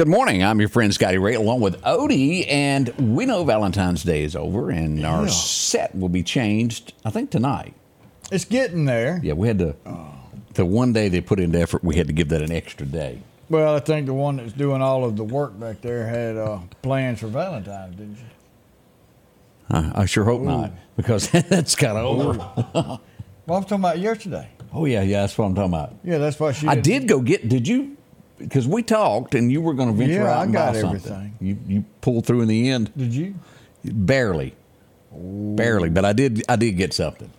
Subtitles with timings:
[0.00, 0.42] Good morning.
[0.42, 2.50] I'm your friend Scotty Ray along with Odie.
[2.50, 7.30] And we know Valentine's Day is over and our set will be changed, I think,
[7.30, 7.74] tonight.
[8.32, 9.20] It's getting there.
[9.22, 9.76] Yeah, we had to,
[10.54, 13.20] the one day they put into effort, we had to give that an extra day.
[13.50, 16.60] Well, I think the one that's doing all of the work back there had uh,
[16.80, 18.24] plans for Valentine's, didn't you?
[19.68, 22.38] I, I sure hope not because that's kind of over.
[23.46, 24.48] Well, I'm talking about yesterday.
[24.72, 25.92] Oh, yeah, yeah, that's what I'm talking about.
[26.02, 26.68] Yeah, that's why she.
[26.68, 27.98] I did go get, did you?
[28.40, 30.80] Because we talked and you were going to venture Yeah, out I and got buy
[30.80, 31.12] something.
[31.12, 31.36] everything.
[31.40, 32.90] You, you pulled through in the end.
[32.96, 33.34] Did you?
[33.84, 34.54] Barely.
[35.12, 37.30] Barely, but I did I did get something.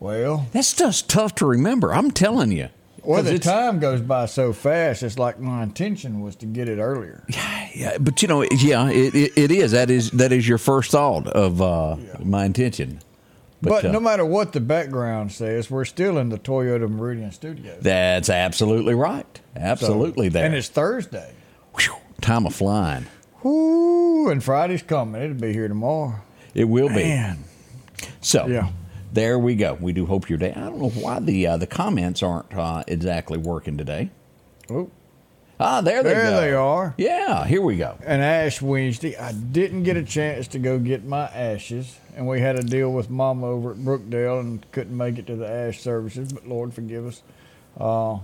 [0.00, 1.92] Well, That stuff's tough to remember.
[1.94, 2.68] I'm telling you.
[3.04, 5.02] Well, the time goes by so fast.
[5.02, 7.24] It's like my intention was to get it earlier.
[7.28, 9.72] Yeah, yeah but you know, yeah, it, it, it is.
[9.72, 13.00] That is that is your first thought of uh, my intention.
[13.62, 17.76] But, uh, no matter what the background says, we're still in the Toyota Meridian studio.
[17.80, 19.26] that's absolutely right.
[19.54, 20.44] So- Absolutely there.
[20.46, 21.32] And it's Thursday.
[21.78, 23.06] Whew, time of flying.
[23.42, 25.20] Whoo, and Friday's coming.
[25.22, 26.14] It'll be here tomorrow.
[26.54, 27.32] It will be.
[28.20, 28.68] So Yeah.
[29.12, 29.76] there we go.
[29.80, 30.52] We do hope your day.
[30.54, 34.10] I don't know why the uh, the comments aren't uh, exactly working today.
[34.70, 34.90] Oh,
[35.62, 36.40] Ah, there they there go.
[36.40, 36.94] they are.
[36.98, 37.96] Yeah, here we go.
[38.04, 42.40] And Ash Wednesday, I didn't get a chance to go get my ashes, and we
[42.40, 45.80] had a deal with Mama over at Brookdale and couldn't make it to the ash
[45.80, 46.32] services.
[46.32, 47.22] But Lord forgive us.
[47.78, 48.18] Uh,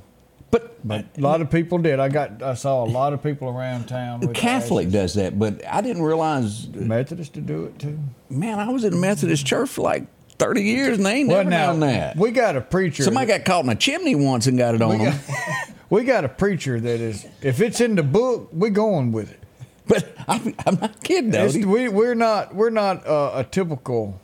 [0.50, 2.00] But, but a lot of people did.
[2.00, 4.27] I got, I saw a lot of people around town.
[4.33, 6.67] Catholic does that, but I didn't realize.
[6.68, 7.98] Methodist to do it too.
[8.30, 10.07] Man, I was in a Methodist church for like
[10.39, 12.17] thirty years, and they ain't Well, never now done that.
[12.17, 13.02] we got a preacher.
[13.02, 15.18] Somebody that- got caught in a chimney once and got it on we them.
[15.90, 17.26] we got a preacher that is.
[17.42, 19.40] If it's in the book, we're going with it.
[19.86, 22.54] But I'm, I'm not kidding, It's, we, we're not.
[22.54, 24.20] We're not uh, a typical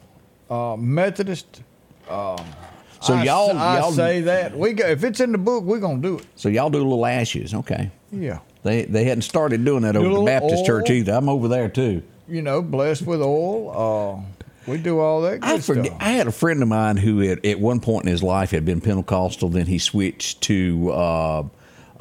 [0.51, 1.63] uh, Methodist.
[2.07, 5.79] So I, y'all, I y'all, say that we go, if it's in the book, we're
[5.81, 6.27] gonna do it.
[6.37, 7.91] so y'all do little ashes, okay?
[8.11, 11.13] Yeah, They they hadn't started doing that over the little Baptist church either.
[11.13, 12.03] I'm over there too.
[12.29, 14.25] you know, blessed with oil.
[14.67, 15.87] We do all that good I forget.
[15.87, 15.99] stuff.
[16.01, 18.65] I had a friend of mine who, at, at one point in his life, had
[18.65, 19.49] been Pentecostal.
[19.49, 21.43] Then he switched to uh,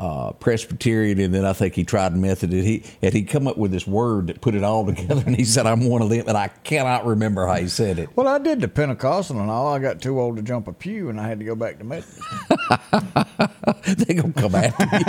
[0.03, 2.67] uh, Presbyterian, and then I think he tried Methodist.
[2.67, 5.45] He and he come up with this word that put it all together, and he
[5.45, 8.09] said, "I'm one of them," and I cannot remember how he said it.
[8.13, 9.73] well, I did the Pentecostal and all.
[9.73, 11.85] I got too old to jump a pew, and I had to go back to
[11.85, 12.19] Methodist.
[14.07, 14.99] they gonna come after you.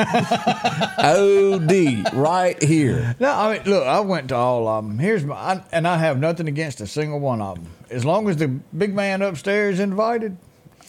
[1.05, 1.73] Od
[2.15, 3.17] right here.
[3.19, 5.01] No, I mean, look, I went to all of them.
[5.01, 7.73] Here's my, I, and I have nothing against a single one of them.
[7.91, 10.37] As long as the big man upstairs invited,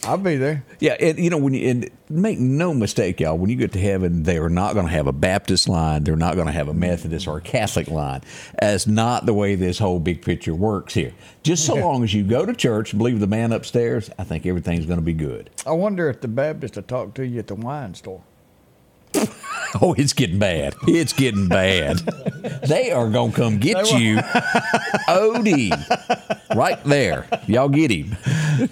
[0.04, 0.64] I'll be there.
[0.78, 3.36] Yeah, and you know when you and make no mistake, y'all.
[3.36, 6.04] When you get to heaven, they are not going to have a Baptist line.
[6.04, 8.22] They're not going to have a Methodist or a Catholic line.
[8.60, 11.12] That's not the way this whole big picture works here.
[11.42, 14.46] Just so long as you go to church, and believe the man upstairs, I think
[14.46, 15.50] everything's going to be good.
[15.66, 18.22] I wonder if the Baptist will talk to you at the wine store.
[19.82, 20.74] Oh, it's getting bad.
[20.86, 21.98] It's getting bad.
[22.66, 24.16] they are going to come get you,
[25.06, 25.70] Odie,
[26.56, 27.26] right there.
[27.46, 28.16] Y'all get him.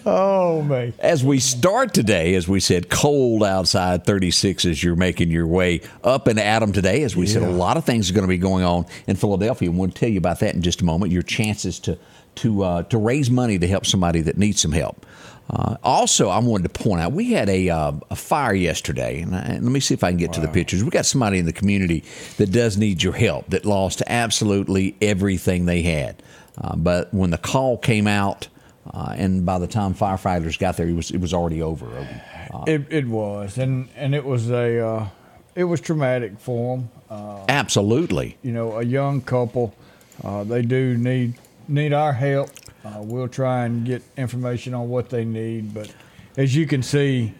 [0.06, 0.94] Oh, man.
[0.98, 5.82] As we start today, as we said, cold outside, 36 as you're making your way
[6.02, 7.02] up in Adam today.
[7.02, 9.68] As we said, a lot of things are going to be going on in Philadelphia.
[9.68, 11.12] And we'll tell you about that in just a moment.
[11.12, 11.98] Your chances to
[12.36, 15.06] to uh, to raise money to help somebody that needs some help.
[15.50, 19.36] Uh, also, I wanted to point out we had a, uh, a fire yesterday, and,
[19.36, 20.82] I, let me see if I can get to the pictures.
[20.82, 22.02] We got somebody in the community
[22.38, 26.22] that does need your help that lost absolutely everything they had.
[26.58, 28.48] Uh, but when the call came out,
[28.92, 31.86] uh, and by the time firefighters got there, it was it was already over.
[31.86, 35.08] Uh, It, it was, and and it was a uh,
[35.54, 36.90] it was traumatic for them.
[37.10, 38.36] Uh, absolutely.
[38.42, 39.74] you know, a young couple,
[40.22, 41.34] uh, they do need
[41.68, 42.50] need our help.
[42.84, 45.92] Uh, we'll try and get information on what they need, but
[46.36, 47.32] as you can see,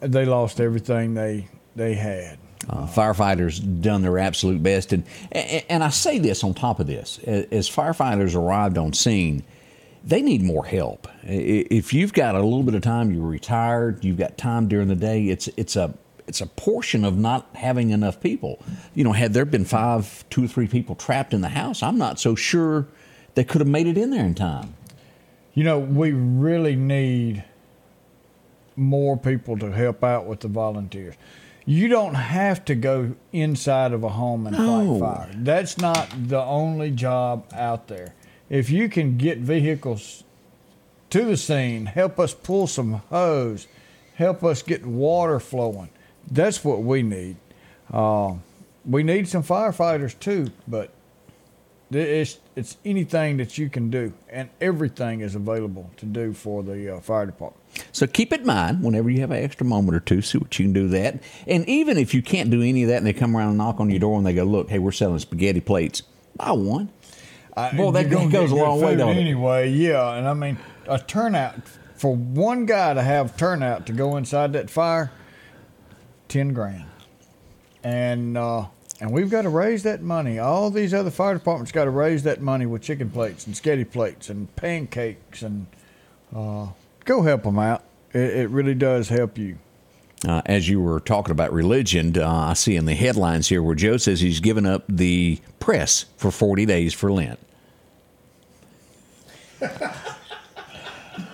[0.00, 2.38] they lost everything they they had.
[2.68, 6.86] Uh, firefighters done their absolute best, and, and and I say this on top of
[6.86, 9.42] this: as firefighters arrived on scene,
[10.04, 11.08] they need more help.
[11.24, 14.96] If you've got a little bit of time, you're retired, you've got time during the
[14.96, 15.28] day.
[15.28, 15.94] It's it's a
[16.26, 18.62] it's a portion of not having enough people.
[18.94, 21.96] You know, had there been five, two or three people trapped in the house, I'm
[21.96, 22.86] not so sure
[23.38, 24.74] they could have made it in there in time.
[25.54, 27.44] You know, we really need
[28.74, 31.14] more people to help out with the volunteers.
[31.64, 34.98] You don't have to go inside of a home and No.
[34.98, 35.30] fight fire.
[35.36, 38.12] That's not the only job out there.
[38.50, 40.24] If you can get vehicles
[41.10, 43.68] to the scene, help us pull some hose,
[44.16, 45.90] help us get water flowing,
[46.28, 47.36] that's what we need.
[47.92, 48.34] Uh,
[48.84, 50.90] we need some firefighters too, but
[51.90, 56.96] It's it's anything that you can do, and everything is available to do for the
[56.96, 57.62] uh, fire department.
[57.92, 60.58] So keep it in mind whenever you have an extra moment or two, see what
[60.58, 61.22] you can do that.
[61.46, 63.78] And even if you can't do any of that, and they come around and knock
[63.78, 66.02] on your door and they go, "Look, hey, we're selling spaghetti plates,"
[66.36, 66.88] buy one.
[67.56, 69.20] I, Well, that goes a long way, food don't it?
[69.20, 70.58] Anyway, yeah, and I mean
[70.88, 71.54] a turnout
[71.94, 75.12] for one guy to have turnout to go inside that fire,
[76.26, 76.86] ten grand,
[77.84, 78.66] and uh,
[79.00, 80.38] and we've got to raise that money.
[80.38, 83.88] All these other fire departments got to raise that money with chicken plates and sketty
[83.88, 85.66] plates and pancakes and
[86.34, 86.68] uh,
[87.04, 87.84] go help them out.
[88.12, 89.58] It, it really does help you.
[90.26, 93.76] Uh, as you were talking about religion, uh, I see in the headlines here where
[93.76, 97.38] Joe says he's given up the press for 40 days for Lent.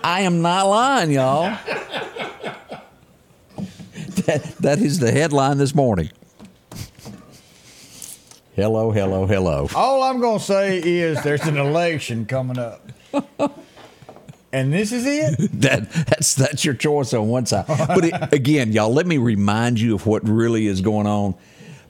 [0.03, 1.57] I am not lying, y'all.
[4.25, 6.09] That, that is the headline this morning.
[8.55, 9.67] Hello, hello, hello.
[9.75, 12.89] All I'm going to say is there's an election coming up.
[14.53, 15.51] And this is it.
[15.59, 17.65] that that's that's your choice on one side.
[17.67, 21.35] But it, again, y'all, let me remind you of what really is going on.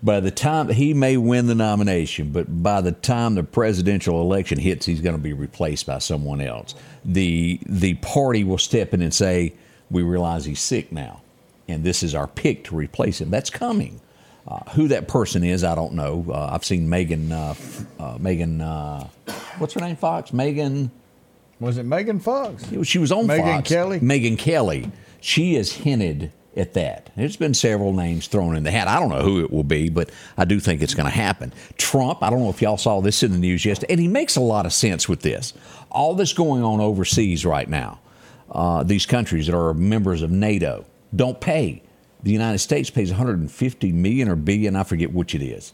[0.01, 4.57] By the time he may win the nomination, but by the time the presidential election
[4.57, 6.73] hits, he's going to be replaced by someone else.
[7.03, 9.53] The the party will step in and say,
[9.91, 11.21] "We realize he's sick now,
[11.67, 14.01] and this is our pick to replace him." That's coming.
[14.47, 16.25] Uh, who that person is, I don't know.
[16.29, 17.55] Uh, I've seen Megan, uh,
[17.99, 19.07] uh, Megan, uh,
[19.57, 19.95] what's her name?
[19.95, 20.91] Fox, Megan.
[21.59, 22.63] Was it Megan Fox?
[22.83, 23.69] She was on Megyn Fox.
[23.69, 23.99] Kelly?
[24.01, 24.91] Megyn Kelly.
[25.19, 27.09] She has hinted at that.
[27.15, 28.87] There's been several names thrown in the hat.
[28.87, 31.51] I don't know who it will be, but I do think it's going to happen.
[31.77, 34.35] Trump, I don't know if y'all saw this in the news yesterday, and he makes
[34.35, 35.53] a lot of sense with this.
[35.89, 37.99] All this going on overseas right now,
[38.51, 41.81] uh, these countries that are members of NATO don't pay.
[42.25, 45.73] The United States pays 150 million or billion, I forget which it is.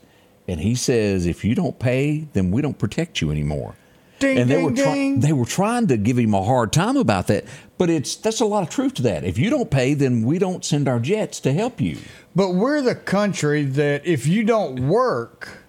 [0.49, 3.75] And he says, if you don't pay, then we don't protect you anymore
[4.19, 5.19] Ding, and they ding, were try- ding.
[5.21, 7.45] they were trying to give him a hard time about that.
[7.77, 9.23] But it's that's a lot of truth to that.
[9.23, 11.97] If you don't pay, then we don't send our jets to help you.
[12.35, 15.63] But we're the country that if you don't work,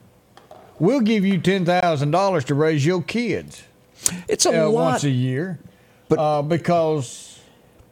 [0.80, 3.62] we'll give you ten thousand dollars to raise your kids
[4.28, 5.58] It's a uh, lot, once a year.
[6.08, 7.31] But- uh, because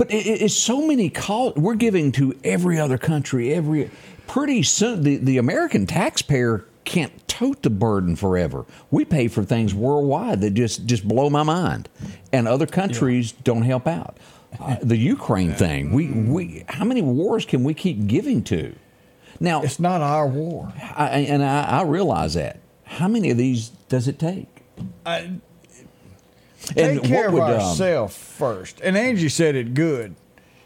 [0.01, 3.53] but it, it- it's so many call we're giving to every other country.
[3.53, 3.91] Every
[4.27, 8.65] pretty soon, the the American taxpayer can't tote the burden forever.
[8.91, 11.91] We pay for things worldwide that just just blow my mind,
[12.33, 14.17] and other countries don't help out.
[14.59, 18.75] Uh, the Ukraine thing, we we how many wars can we keep giving to?
[19.39, 20.73] Now, it's not our war.
[20.97, 22.59] I, and I, I realize that.
[22.85, 24.49] How many of these does it take?
[25.05, 25.31] I,
[26.77, 28.81] And take care of would, um, ourselves first.
[28.81, 30.15] And Angie said it good.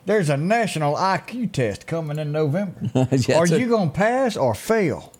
[0.06, 2.80] There's a national IQ test coming in November.
[3.12, 5.12] Yeah, Are you going to pass or fail?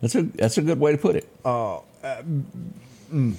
[0.00, 1.28] That's a that's a good way to put it.
[1.44, 1.78] Uh,
[3.10, 3.32] Hmm.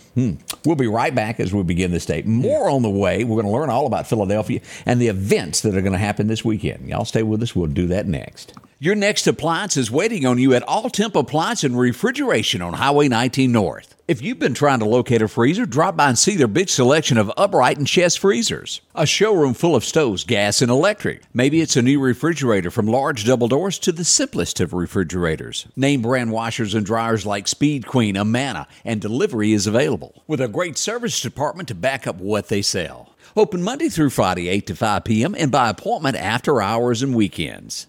[0.65, 2.21] We'll be right back as we begin this day.
[2.21, 3.23] More on the way.
[3.23, 6.27] We're going to learn all about Philadelphia and the events that are going to happen
[6.27, 6.87] this weekend.
[6.87, 7.55] Y'all stay with us.
[7.55, 8.53] We'll do that next.
[8.79, 13.07] Your next appliance is waiting on you at All Temp Appliance and Refrigeration on Highway
[13.07, 13.95] 19 North.
[14.07, 17.17] If you've been trying to locate a freezer, drop by and see their big selection
[17.17, 18.81] of upright and chest freezers.
[18.95, 21.21] A showroom full of stoves, gas, and electric.
[21.33, 25.67] Maybe it's a new refrigerator from large double doors to the simplest of refrigerators.
[25.75, 30.23] Name brand washers and dryers like Speed Queen, Amana, and delivery is available.
[30.27, 33.15] With a great service department to back up what they sell.
[33.37, 37.87] Open Monday through Friday, 8 to 5 p.m., and by appointment after hours and weekends.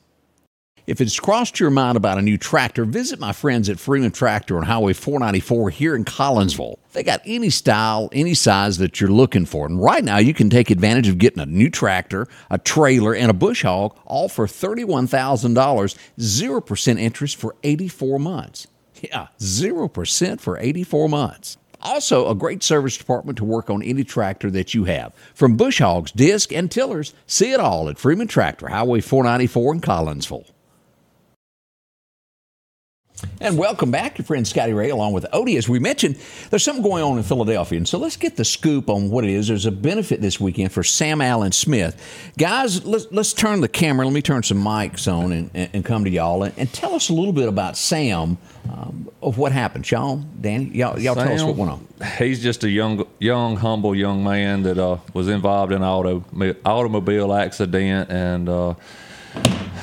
[0.86, 4.58] If it's crossed your mind about a new tractor, visit my friends at Freeman Tractor
[4.58, 6.76] on Highway 494 here in Collinsville.
[6.92, 9.64] They got any style, any size that you're looking for.
[9.64, 13.30] And right now, you can take advantage of getting a new tractor, a trailer, and
[13.30, 18.66] a bush hog, all for $31,000, 0% interest for 84 months.
[19.00, 21.56] Yeah, 0% for 84 months.
[21.80, 25.14] Also, a great service department to work on any tractor that you have.
[25.32, 29.80] From bush hogs, disc, and tillers, see it all at Freeman Tractor, Highway 494 in
[29.80, 30.44] Collinsville.
[33.40, 35.58] And welcome back, your friend Scotty Ray, along with Odie.
[35.58, 36.18] As we mentioned,
[36.50, 37.78] there's something going on in Philadelphia.
[37.78, 39.48] And so let's get the scoop on what it is.
[39.48, 42.32] There's a benefit this weekend for Sam Allen Smith.
[42.38, 44.06] Guys, let's, let's turn the camera.
[44.06, 46.94] Let me turn some mics on and, and, and come to y'all and, and tell
[46.94, 48.38] us a little bit about Sam,
[48.70, 49.86] um, of what happened.
[49.86, 51.86] Sean, Danny, y'all, y'all tell us what went on.
[52.18, 56.24] He's just a young, young, humble young man that uh, was involved in an auto
[56.64, 58.74] automobile accident, and uh,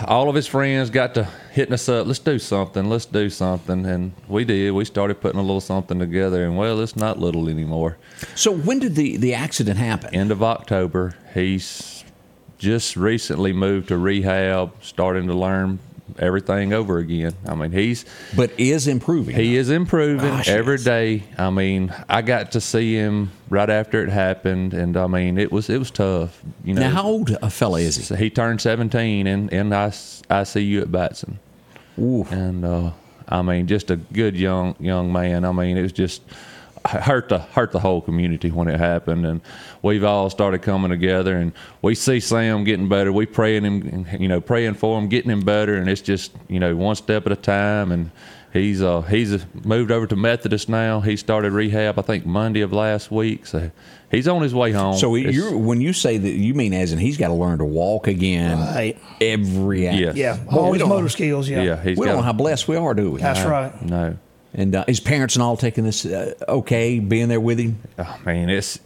[0.08, 2.08] all of his friends got to hitting us up.
[2.08, 2.90] Let's do something.
[2.90, 4.72] Let's do something, and we did.
[4.72, 7.98] We started putting a little something together, and well, it's not little anymore.
[8.36, 10.14] So when did the, the accident happen?
[10.14, 12.04] End of October, he's
[12.58, 15.80] just recently moved to rehab, starting to learn
[16.20, 17.34] everything over again.
[17.48, 19.36] I mean, he's but is improving.
[19.36, 20.84] he is improving Gosh, every yes.
[20.84, 21.24] day.
[21.38, 25.52] I mean, I got to see him right after it happened, and I mean, it
[25.52, 26.42] was it was tough.
[26.64, 28.16] You know, now, how old a fella is he?
[28.16, 31.40] he turned 17 in in I- ICU at Batson,
[32.00, 32.26] Ooh.
[32.32, 32.92] and uh,
[33.28, 35.46] I mean, just a good young young man.
[35.46, 36.22] I mean, it was just
[36.86, 39.42] hurt the hurt the whole community when it happened, and
[39.82, 43.12] we've all started coming together, and we see Sam getting better.
[43.12, 46.60] We praying him, you know, praying for him, getting him better, and it's just you
[46.60, 48.12] know one step at a time, and.
[48.54, 51.00] He's uh he's moved over to Methodist now.
[51.00, 53.72] He started rehab I think Monday of last week, so
[54.12, 54.98] he's on his way home.
[54.98, 57.64] So you're, when you say that, you mean as in he's got to learn to
[57.64, 58.98] walk again Right.
[59.22, 59.96] every hour.
[59.96, 60.16] Yes.
[60.18, 61.48] Yeah, Boy, all we his motor skills.
[61.48, 63.22] Yeah, yeah, he's we don't know how blessed we are, do we?
[63.22, 63.82] that's right.
[63.84, 64.18] no.
[64.54, 67.80] And uh, his parents and all taking this uh, okay, being there with him.
[67.98, 68.80] I mean, it's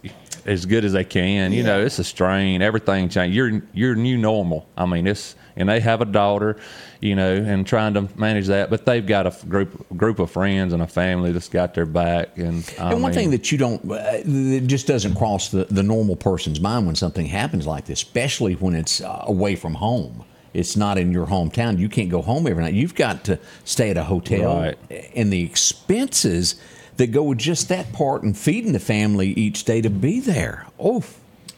[0.44, 1.52] as good as they can.
[1.52, 2.62] You know, it's a strain.
[2.62, 3.34] Everything changed.
[3.34, 4.66] You're you're new normal.
[4.76, 6.56] I mean, it's and they have a daughter,
[7.00, 8.70] you know, and trying to manage that.
[8.70, 12.38] But they've got a group group of friends and a family that's got their back.
[12.38, 15.64] And I and one mean, thing that you don't, uh, that just doesn't cross the,
[15.64, 19.74] the normal person's mind when something happens like this, especially when it's uh, away from
[19.74, 20.24] home.
[20.56, 21.78] It's not in your hometown.
[21.78, 22.72] You can't go home every night.
[22.72, 24.56] You've got to stay at a hotel.
[24.56, 24.78] Right.
[25.14, 26.54] And the expenses
[26.96, 30.66] that go with just that part and feeding the family each day to be there.
[30.78, 31.04] Oh,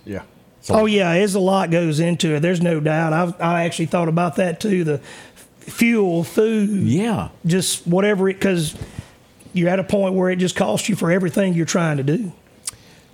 [0.04, 0.22] Yeah.
[0.70, 2.40] Oh yeah, there's a lot goes into it.
[2.40, 3.14] There's no doubt.
[3.14, 4.84] I've I actually thought about that too.
[4.84, 4.98] The
[5.60, 7.28] fuel, food, yeah.
[7.46, 8.76] just whatever it because
[9.54, 12.32] you're at a point where it just costs you for everything you're trying to do.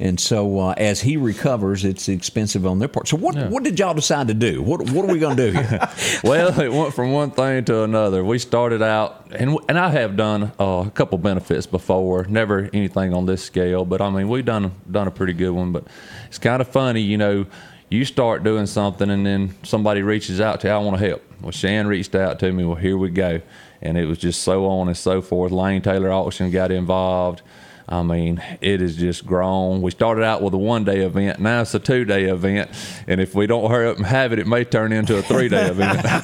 [0.00, 3.06] And so uh, as he recovers, it's expensive on their part.
[3.06, 4.60] So what what did y'all decide to do?
[4.60, 5.88] What what are we going to do here?
[6.24, 8.24] well, it went from one thing to another.
[8.24, 12.24] We started out, and and I have done uh, a couple benefits before.
[12.24, 15.70] Never anything on this scale, but I mean we've done done a pretty good one.
[15.70, 15.84] But
[16.26, 17.46] it's kind of funny, you know.
[17.90, 20.72] You start doing something, and then somebody reaches out to you.
[20.72, 21.22] I want to help.
[21.40, 22.64] Well, Shan reached out to me.
[22.64, 23.40] Well, here we go,
[23.80, 25.52] and it was just so on and so forth.
[25.52, 27.42] Lane Taylor Auction got involved.
[27.88, 29.82] I mean, it has just grown.
[29.82, 31.38] We started out with a one day event.
[31.38, 32.70] Now it's a two day event.
[33.06, 35.48] And if we don't hurry up and have it, it may turn into a three
[35.48, 36.04] day event.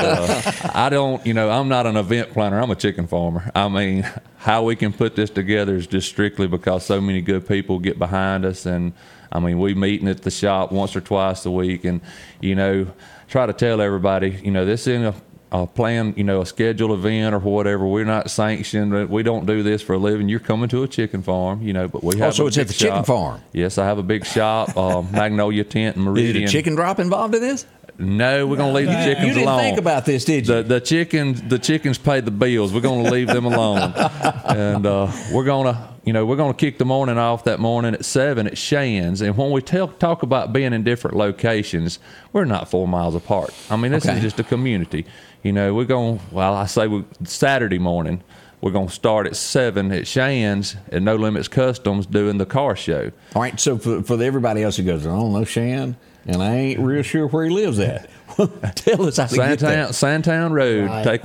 [0.00, 2.60] Uh, I don't, you know, I'm not an event planner.
[2.60, 3.50] I'm a chicken farmer.
[3.54, 4.06] I mean,
[4.38, 7.98] how we can put this together is just strictly because so many good people get
[7.98, 8.66] behind us.
[8.66, 8.92] And
[9.32, 11.84] I mean, we meeting at the shop once or twice a week.
[11.84, 12.00] And,
[12.40, 12.86] you know,
[13.28, 15.14] try to tell everybody, you know, this isn't a
[15.52, 17.86] a plan, you know, a scheduled event or whatever.
[17.86, 19.08] We're not sanctioned.
[19.10, 20.28] We don't do this for a living.
[20.28, 22.28] You're coming to a chicken farm, you know, but we have.
[22.28, 23.40] Oh, so a it's at the chicken farm?
[23.52, 26.44] Yes, I have a big shop, uh, Magnolia Tent and Is Meridian.
[26.44, 27.66] it a chicken drop involved in this?
[27.98, 29.60] No, we're gonna leave the chickens You didn't alone.
[29.60, 30.54] think about this, did you?
[30.54, 32.72] The the chickens the chickens pay the bills.
[32.72, 33.92] We're gonna leave them alone,
[34.46, 38.06] and uh, we're gonna you know we're gonna kick the morning off that morning at
[38.06, 39.20] seven at Shan's.
[39.20, 41.98] And when we tell, talk about being in different locations,
[42.32, 43.52] we're not four miles apart.
[43.68, 44.16] I mean, this Okay.
[44.16, 45.04] is just a community.
[45.42, 46.20] You know, we're going.
[46.30, 48.22] Well, I say we, Saturday morning.
[48.60, 52.76] We're going to start at seven at Shan's at No Limits Customs doing the car
[52.76, 53.10] show.
[53.34, 56.56] All right, so for, for everybody else who goes, I don't know Shan, and I
[56.56, 58.10] ain't real sure where he lives at.
[58.76, 59.86] Tell us how to get there.
[59.86, 60.88] Santown Road.
[60.88, 61.04] Right.
[61.04, 61.22] Take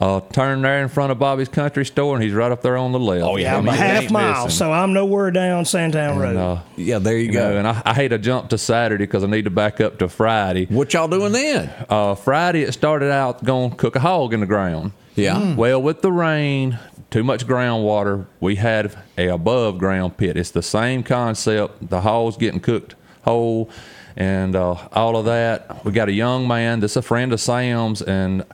[0.00, 2.92] uh, turn there in front of Bobby's Country Store, and he's right up there on
[2.92, 3.24] the left.
[3.24, 4.56] Oh, yeah, I'm I a mean, half mile, missing.
[4.58, 6.30] so I'm nowhere down Santown Road.
[6.30, 7.50] And, uh, Yeah, there you, you go.
[7.52, 9.98] know, and I, I hate to jump to Saturday because I need to back up
[9.98, 10.66] to Friday.
[10.66, 11.70] what y'all doing then?
[11.88, 14.92] Uh, Friday it started out going to cook a hog in the ground.
[15.14, 15.54] Yeah.
[15.54, 16.78] Well, with the rain,
[17.10, 20.36] too much groundwater, we had a above ground pit.
[20.38, 21.90] It's the same concept.
[21.90, 22.94] The hog's getting cooked
[23.24, 23.68] whole,
[24.16, 25.84] and uh, all of that.
[25.84, 28.44] We got a young man that's a friend of Sam's, and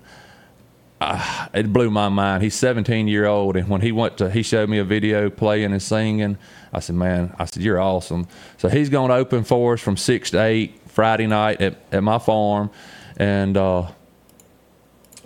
[1.00, 2.42] uh, it blew my mind.
[2.42, 5.72] He's 17 year old, and when he went to, he showed me a video playing
[5.72, 6.38] and singing.
[6.72, 8.26] I said, "Man, I said you're awesome."
[8.58, 12.02] So he's going to open for us from six to eight Friday night at, at
[12.02, 12.70] my farm,
[13.16, 13.56] and.
[13.56, 13.86] Uh,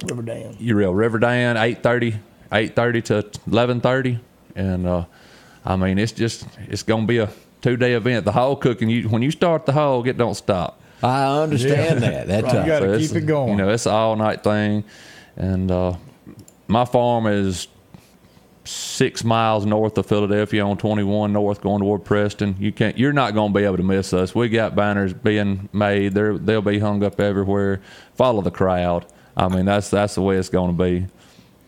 [0.04, 0.56] River Dam.
[0.58, 2.18] you real River Dan, 8.30,
[2.50, 4.18] 8.30 to 11.30.
[4.56, 5.04] And, uh,
[5.64, 7.28] I mean, it's just, it's going to be a
[7.60, 8.24] two-day event.
[8.24, 10.80] The hog cooking, you when you start the hog, it don't stop.
[11.04, 12.10] I understand Yeah.
[12.10, 12.26] that.
[12.26, 12.56] That's Right.
[12.56, 13.50] uh, You gotta it's- keep it going.
[13.50, 14.82] You know, it's an all-night thing.
[15.36, 15.96] And uh,
[16.68, 17.68] my farm is
[18.64, 22.56] six miles north of Philadelphia on 21 North going toward Preston.
[22.58, 24.34] You can't, you're not going to be able to miss us.
[24.34, 26.14] We got banners being made.
[26.14, 27.80] They're, they'll be hung up everywhere.
[28.14, 29.06] Follow the crowd.
[29.36, 31.06] I mean, that's that's the way it's going to be.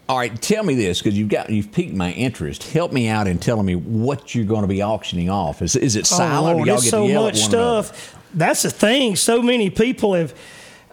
[0.07, 2.63] All right, tell me this because you've got you've piqued my interest.
[2.63, 5.63] Help me out in telling me what you're going to be auctioning off.
[5.63, 6.45] Is is it silent?
[6.45, 7.83] Oh, or Lord, y'all there's get so to yell much at one another?
[7.85, 8.19] stuff.
[8.35, 9.17] That's the thing.
[9.17, 10.35] So many people have.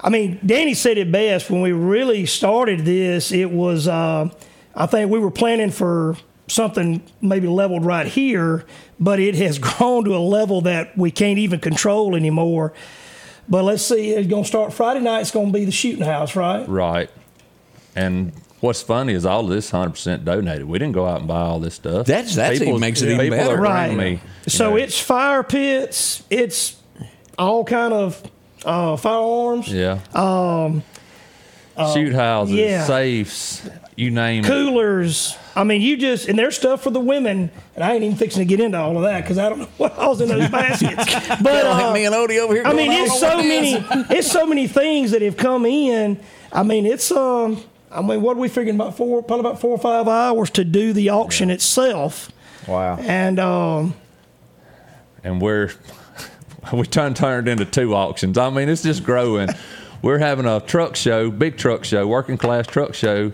[0.03, 3.31] I mean, Danny said it best when we really started this.
[3.31, 4.29] It was, uh,
[4.75, 6.15] I think we were planning for
[6.47, 8.65] something maybe leveled right here,
[8.99, 12.73] but it has grown to a level that we can't even control anymore.
[13.47, 15.21] But let's see, it's going to start Friday night.
[15.21, 16.67] It's going to be the shooting house, right?
[16.67, 17.09] Right.
[17.95, 18.31] and
[18.61, 20.65] what's funny is all of this 100% donated.
[20.65, 22.05] We didn't go out and buy all this stuff.
[22.05, 23.57] That's- that's even makes it even people better.
[23.57, 23.95] are Right.
[23.95, 26.23] Me, so know, it's fire pits.
[26.29, 26.75] It's
[27.37, 28.21] all kind of
[28.65, 29.71] uh, firearms.
[29.71, 29.99] yeah.
[30.13, 30.83] Um,
[31.93, 32.83] shoot houses, yeah.
[32.85, 34.47] safes, you name it.
[34.47, 35.35] coolers.
[35.55, 38.41] I mean, you just and there's stuff for the women, and I ain't even fixing
[38.41, 41.13] to get into all of that because I don't know what all's in those baskets.
[41.41, 42.63] But uh, me and Odie over here.
[42.65, 45.65] I mean, it's so what it is." many, it's so many things that have come
[45.65, 46.19] in.
[46.51, 49.71] I mean, it's um, I mean, what are we figuring about four, probably about four
[49.71, 52.31] or five hours to do the auction itself,
[52.67, 52.97] Wow.
[52.99, 53.95] and um,
[55.23, 55.71] and we're
[56.73, 58.37] we turned turned into two auctions.
[58.37, 59.49] I mean, it's just growing.
[60.01, 63.31] we're having a truck show, big truck show, working class truck show,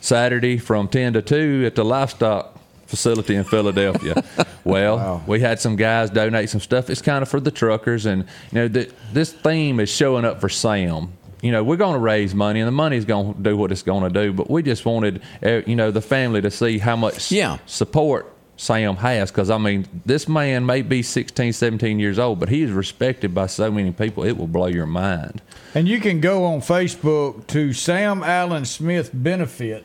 [0.00, 4.22] Saturday from ten to two at the livestock facility in Philadelphia.
[4.64, 6.90] well, we had some guys donate some stuff.
[6.90, 10.40] It's kind of for the truckers, and you know, the, this theme is showing up
[10.40, 11.12] for Sam.
[11.40, 13.82] You know, we're going to raise money, and the money's going to do what it's
[13.82, 14.32] going to do.
[14.32, 17.58] But we just wanted, uh, you know, the family to see how much Yeah.
[17.66, 18.31] support
[18.62, 22.62] Sam has because I mean this man may be 16 17 years old but he
[22.62, 25.42] is respected by so many people it will blow your mind
[25.74, 29.84] And you can go on Facebook to Sam Allen Smith Benefit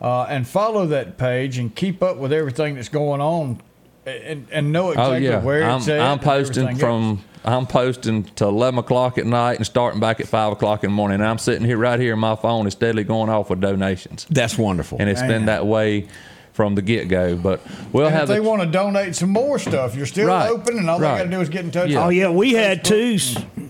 [0.00, 3.60] uh, and follow that page and keep up with everything that's going on
[4.06, 6.00] and, and know exactly oh yeah where I'm, it's at.
[6.00, 7.20] I'm posting from else.
[7.44, 10.96] I'm posting to 11 o'clock at night and starting back at 5 o'clock in the
[10.96, 14.26] morning and I'm sitting here right here my phone is steadily going off with donations
[14.30, 14.98] That's wonderful.
[15.00, 16.08] and it's been that way
[16.52, 17.60] from the get-go but
[17.92, 20.78] we'll And if they the, want to donate some more stuff, you're still Right, open,
[20.78, 21.18] and all right.
[21.18, 21.90] they got to do is get in touch.
[21.90, 22.04] Yeah.
[22.06, 23.18] Oh yeah, we had two.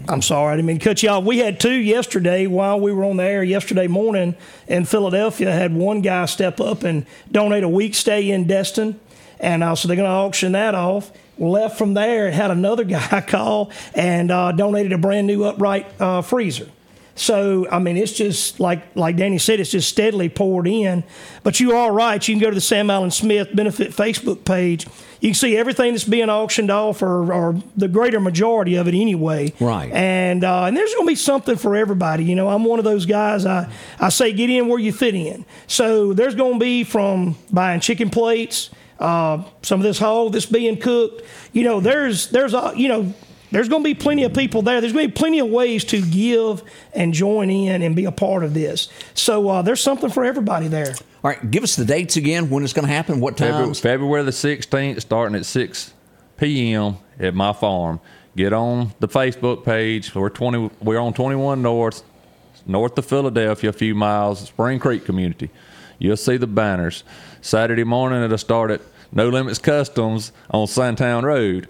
[0.08, 1.24] I'm sorry, I didn't mean to cut you off.
[1.24, 4.34] We had two yesterday while we were on the air yesterday morning
[4.66, 5.52] in Philadelphia.
[5.52, 8.98] Had one guy step up and donate a week stay in Destin,
[9.38, 11.12] and uh, so they're going to auction that off.
[11.38, 16.22] Left from there, had another guy call and uh, donated a brand new upright uh,
[16.22, 16.68] freezer.
[17.20, 21.04] So I mean, it's just like like Danny said, it's just steadily poured in.
[21.42, 22.26] But you are right.
[22.26, 24.86] You can go to the Sam Allen Smith Benefit Facebook page.
[25.20, 28.94] You can see everything that's being auctioned off, or, or the greater majority of it
[28.94, 29.52] anyway.
[29.60, 29.92] Right.
[29.92, 32.24] And uh, and there's going to be something for everybody.
[32.24, 33.44] You know, I'm one of those guys.
[33.44, 35.44] I I say get in where you fit in.
[35.66, 40.46] So there's going to be from buying chicken plates, uh, some of this hog that's
[40.46, 41.22] being cooked.
[41.52, 43.12] You know, there's there's a you know
[43.50, 44.80] there's going to be plenty of people there.
[44.80, 46.62] There's going to be plenty of ways to give
[46.94, 48.88] and join in and be a part of this.
[49.14, 50.94] So uh, there's something for everybody there.
[51.22, 52.48] All right, give us the dates again.
[52.50, 53.20] When it's going to happen?
[53.20, 53.80] What February, times?
[53.80, 55.92] February the 16th, starting at 6
[56.36, 56.96] p.m.
[57.18, 58.00] at my farm.
[58.36, 60.14] Get on the Facebook page.
[60.14, 60.70] We're 20.
[60.80, 62.02] We're on 21 North,
[62.66, 65.50] north of Philadelphia, a few miles, Spring Creek community.
[65.98, 67.04] You'll see the banners.
[67.42, 68.80] Saturday morning, it'll start at
[69.12, 71.68] No Limits Customs on Suntown Road.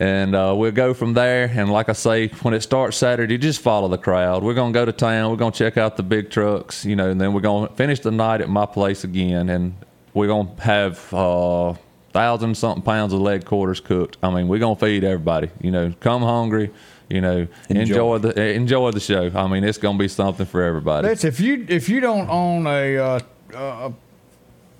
[0.00, 1.44] And uh, we'll go from there.
[1.54, 4.42] And like I say, when it starts Saturday, just follow the crowd.
[4.42, 5.30] We're going to go to town.
[5.30, 7.74] We're going to check out the big trucks, you know, and then we're going to
[7.74, 9.50] finish the night at my place again.
[9.50, 9.74] And
[10.14, 11.74] we're going to have uh,
[12.12, 14.16] thousand something pounds of leg quarters cooked.
[14.22, 15.50] I mean, we're going to feed everybody.
[15.60, 16.70] You know, come hungry.
[17.10, 18.14] You know, Enjoy.
[18.14, 19.30] enjoy, the enjoy the show.
[19.34, 21.08] I mean, it's going to be something for everybody.
[21.08, 23.20] That's if you if you don't own a uh,
[23.52, 23.92] a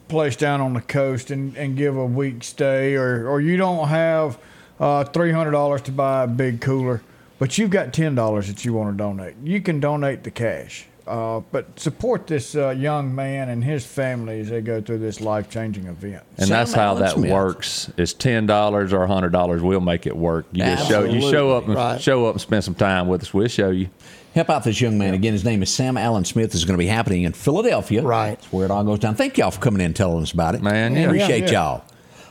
[0.09, 3.89] place down on the coast and, and give a week stay, or or you don't
[3.89, 4.39] have
[4.81, 7.03] uh, three hundred dollars to buy a big cooler,
[7.39, 10.87] but you've got ten dollars that you want to donate, you can donate the cash.
[11.07, 15.21] Uh, but support this uh, young man and his family as they go through this
[15.21, 16.23] life changing event.
[16.37, 17.33] and Sam that's how that Smith.
[17.33, 17.91] works.
[17.97, 19.61] It's ten dollars or hundred dollars.
[19.61, 20.47] We'll make it work.
[20.53, 22.01] You just show you show up and Right.
[22.01, 23.35] show up and spend some time with us.
[23.35, 23.89] We'll show you.
[24.37, 25.15] Help out this young man.
[25.15, 26.53] Again, his name is Sam Allen Smith.
[26.53, 28.03] This is going to be happening in Philadelphia.
[28.03, 28.37] Right.
[28.39, 29.17] That's where it all goes down.
[29.17, 30.63] Thank y'all for coming in and telling us about it.
[30.63, 31.07] Man, yeah.
[31.07, 31.53] Appreciate Yeah, yeah.
[31.53, 31.85] y'all.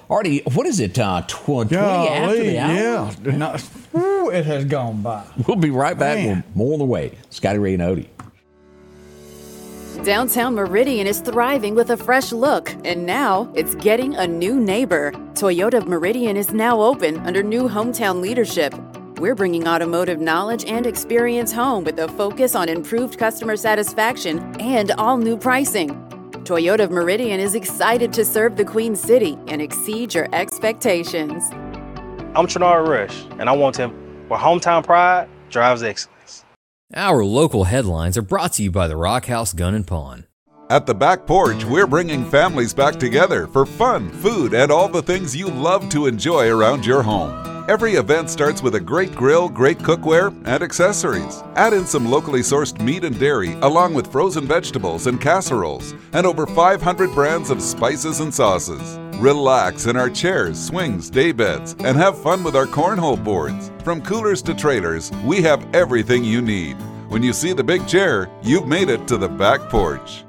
[0.09, 0.97] Artie, what is it?
[0.97, 1.29] Uh, tw-
[1.69, 2.73] 20 after the hour?
[2.73, 5.23] yeah, Not- whew, it has gone by.
[5.47, 6.37] We'll be right back Man.
[6.47, 7.15] with more on the way.
[7.29, 8.07] Scotty Ray and Odie.
[10.03, 15.11] Downtown Meridian is thriving with a fresh look, and now it's getting a new neighbor.
[15.33, 18.73] Toyota Meridian is now open under new hometown leadership.
[19.19, 24.91] We're bringing automotive knowledge and experience home with a focus on improved customer satisfaction and
[24.91, 25.89] all new pricing.
[26.49, 31.47] Toyota of Meridian is excited to serve the Queen City and exceed your expectations.
[32.33, 33.91] I'm Trinara Rush, and I want him
[34.27, 36.43] where hometown pride drives excellence.
[36.95, 40.25] Our local headlines are brought to you by the Rock House Gun and Pawn.
[40.71, 45.03] At the Back Porch, we're bringing families back together for fun, food, and all the
[45.03, 47.48] things you love to enjoy around your home.
[47.69, 51.43] Every event starts with a great grill, great cookware, and accessories.
[51.53, 56.25] Add in some locally sourced meat and dairy, along with frozen vegetables and casseroles, and
[56.25, 58.97] over 500 brands of spices and sauces.
[59.19, 63.71] Relax in our chairs, swings, daybeds, and have fun with our cornhole boards.
[63.83, 66.73] From coolers to trailers, we have everything you need.
[67.09, 70.23] When you see the big chair, you've made it to the back porch.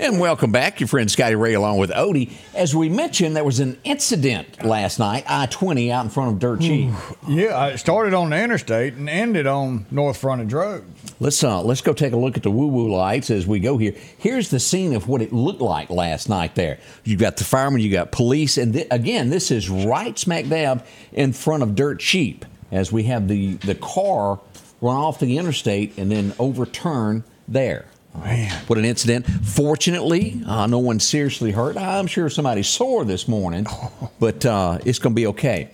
[0.00, 2.30] And welcome back, your friend Scotty Ray along with Odie.
[2.54, 6.38] As we mentioned, there was an incident last night, I 20 out in front of
[6.38, 6.92] Dirt Cheap.
[7.26, 10.84] Yeah, it started on the interstate and ended on North Frontage Road.
[11.18, 13.76] Let's uh, let's go take a look at the woo woo lights as we go
[13.76, 13.92] here.
[14.18, 16.54] Here's the scene of what it looked like last night.
[16.54, 20.48] There, You've got the firemen, you got police, and th- again, this is right smack
[20.48, 24.38] dab in front of Dirt Cheap as we have the the car
[24.80, 27.86] run off the interstate and then overturn there.
[28.18, 28.50] Man.
[28.66, 29.26] What an incident.
[29.26, 31.76] Fortunately, uh, no one seriously hurt.
[31.76, 33.66] I'm sure somebody's sore this morning,
[34.20, 35.70] but uh, it's going to be okay.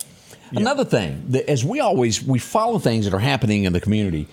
[0.51, 4.27] Another thing, that as we always we follow things that are happening in the community,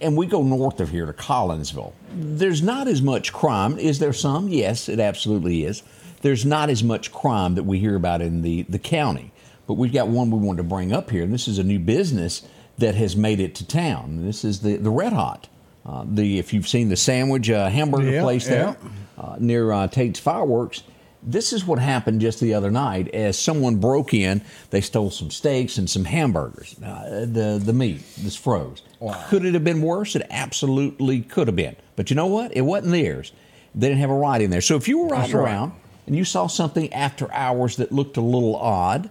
[0.00, 1.92] and we go north of here to Collinsville.
[2.12, 3.78] There's not as much crime.
[3.78, 4.48] Is there some?
[4.48, 5.82] Yes, it absolutely is.
[6.22, 9.32] There's not as much crime that we hear about in the, the county.
[9.66, 11.78] But we've got one we wanted to bring up here, and this is a new
[11.78, 12.42] business
[12.78, 14.24] that has made it to town.
[14.24, 15.48] This is the, the Red Hot.
[15.86, 18.76] Uh, the if you've seen the sandwich uh, hamburger Yeah, place there
[19.18, 19.22] yeah.
[19.22, 20.82] uh, near uh, Tate's Fireworks.
[21.26, 24.42] This is what happened just the other night as someone broke in.
[24.70, 26.76] They stole some steaks and some hamburgers.
[26.82, 28.82] Uh, the the meat was froze.
[29.28, 30.14] Could it have been worse?
[30.16, 31.76] It absolutely could have been.
[31.96, 32.54] But you know what?
[32.56, 33.32] It wasn't theirs.
[33.74, 34.60] They didn't have a right in there.
[34.60, 35.72] So if you were riding around
[36.06, 39.10] and you saw something after hours that looked a little odd,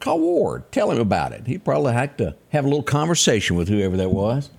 [0.00, 0.70] call Ward.
[0.72, 1.46] Tell him about it.
[1.46, 4.50] He'd probably have to have a little conversation with whoever that was.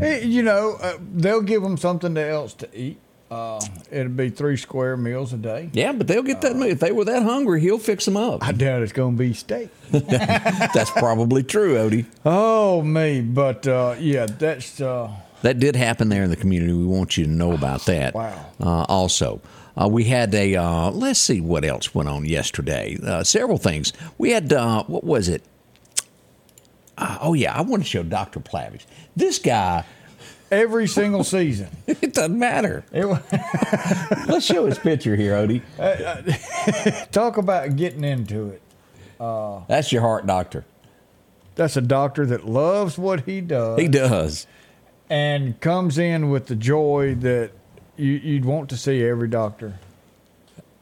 [0.00, 2.98] Eh, You know, uh, they'll give them something else to eat.
[3.30, 5.68] Uh, it'll be three square meals a day.
[5.74, 6.70] Yeah, but they'll get that meat.
[6.70, 8.42] If they were that hungry, he'll fix them up.
[8.42, 9.68] I doubt it's going to be steak.
[9.90, 12.06] That's probably true, Odie.
[12.24, 13.20] Oh, me.
[13.20, 14.80] But uh, yeah, that's.
[14.80, 15.10] Uh,
[15.42, 16.72] That did happen there in the community.
[16.72, 18.14] We want you to know about that.
[18.14, 18.46] Wow.
[18.58, 19.42] Uh, also,
[19.80, 22.96] uh, we had a, uh, let's see what else went on yesterday.
[23.04, 23.92] Uh, several things.
[24.16, 25.42] We had, uh, what was it?
[26.96, 28.40] Uh, oh, yeah, I want to show Dr.
[28.40, 28.84] Plavich.
[29.18, 29.84] This guy,
[30.48, 31.68] every single season.
[31.88, 32.84] it doesn't matter.
[32.92, 33.20] It, wa-
[34.28, 37.10] Let's show his picture here, Odie.
[37.10, 38.62] talk about getting into it.
[39.68, 40.64] That's your heart doctor.
[41.56, 43.80] That's a doctor that loves what he does.
[43.80, 44.46] He does.
[45.10, 47.50] and comes in with the joy that
[47.96, 49.80] you, you'd want to see every doctor.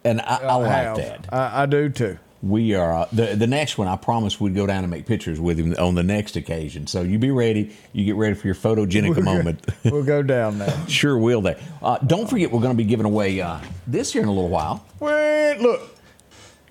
[0.05, 0.97] And I, I uh, like have.
[0.99, 1.27] that.
[1.33, 2.19] I, I do too.
[2.49, 3.89] We are uh, the the next one.
[3.89, 6.87] I promise we'd go down and make pictures with him on the next occasion.
[6.87, 7.75] So you be ready.
[7.93, 9.67] You get ready for your photogenic moment.
[9.85, 10.89] we'll go down there.
[10.89, 11.41] sure will.
[11.41, 11.59] There.
[11.83, 14.49] Uh, don't forget, we're going to be giving away uh, this here in a little
[14.51, 14.85] while.
[15.01, 15.97] Wait, look.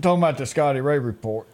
[0.01, 1.47] Talking about the Scotty Ray report.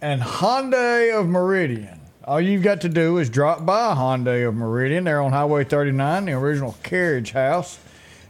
[0.00, 2.00] And Hyundai of Meridian.
[2.24, 5.04] All you've got to do is drop by Hyundai of Meridian.
[5.04, 7.78] They're on Highway 39, the original carriage house,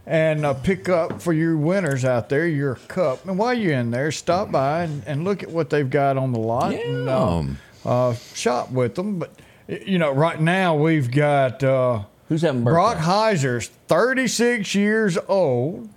[0.06, 3.26] and uh, pick up for your winners out there your cup.
[3.26, 6.32] And while you're in there, stop by and, and look at what they've got on
[6.32, 7.44] the lot and uh,
[7.84, 9.18] uh, shop with them.
[9.18, 9.32] But,
[9.68, 12.74] you know, right now we've got uh, Who's having birthday?
[12.74, 15.88] Brock Heiser's 36 years old.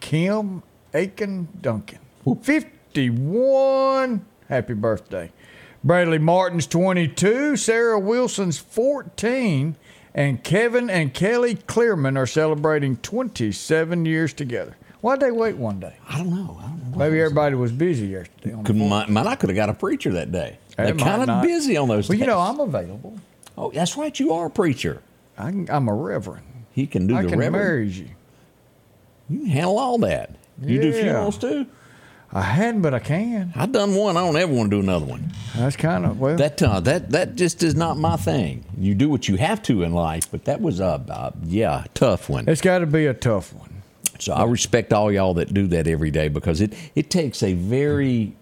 [0.00, 1.98] Kim Aiken Duncan.
[2.42, 4.24] 51.
[4.48, 5.30] Happy birthday.
[5.82, 7.56] Bradley Martin's 22.
[7.56, 9.76] Sarah Wilson's 14.
[10.14, 14.76] And Kevin and Kelly Clearman are celebrating 27 years together.
[15.00, 15.94] Why'd they wait one day?
[16.08, 16.58] I don't know.
[16.60, 16.98] I don't know.
[16.98, 18.56] Maybe everybody was busy yesterday.
[18.64, 20.58] Could, might, might I could have got a preacher that day.
[20.76, 22.08] They're kind of busy on those.
[22.08, 22.38] Well, you know.
[22.38, 23.18] I'm available.
[23.56, 24.18] Oh, that's right.
[24.18, 25.02] You are a preacher.
[25.38, 26.44] I can, I'm a reverend.
[26.72, 27.64] He can do I the can reverend.
[27.64, 28.08] marry you.
[29.28, 30.34] You can handle all that.
[30.62, 31.66] You do funerals too.
[32.32, 33.52] I hadn't, but I can.
[33.56, 34.16] I done one.
[34.16, 35.32] I don't ever want to do another one.
[35.56, 36.36] That's kind of well.
[36.36, 38.64] That uh, that that just is not my thing.
[38.78, 42.28] You do what you have to in life, but that was a uh, yeah tough
[42.28, 42.48] one.
[42.48, 43.82] It's got to be a tough one.
[44.20, 47.54] So I respect all y'all that do that every day because it it takes a
[47.54, 48.36] very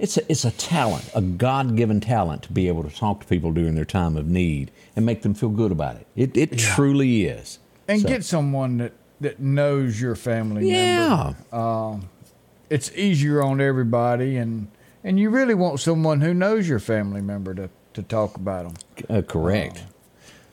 [0.00, 3.26] it's a it's a talent, a God given talent to be able to talk to
[3.26, 6.06] people during their time of need and make them feel good about it.
[6.16, 7.60] It it truly is.
[7.86, 11.34] And So- get someone that, that knows your family yeah.
[11.52, 12.06] member.
[12.72, 14.68] It's easier on everybody, and
[15.04, 18.74] and you really want someone who knows your family member to, to talk about them.
[19.10, 19.82] Uh, correct.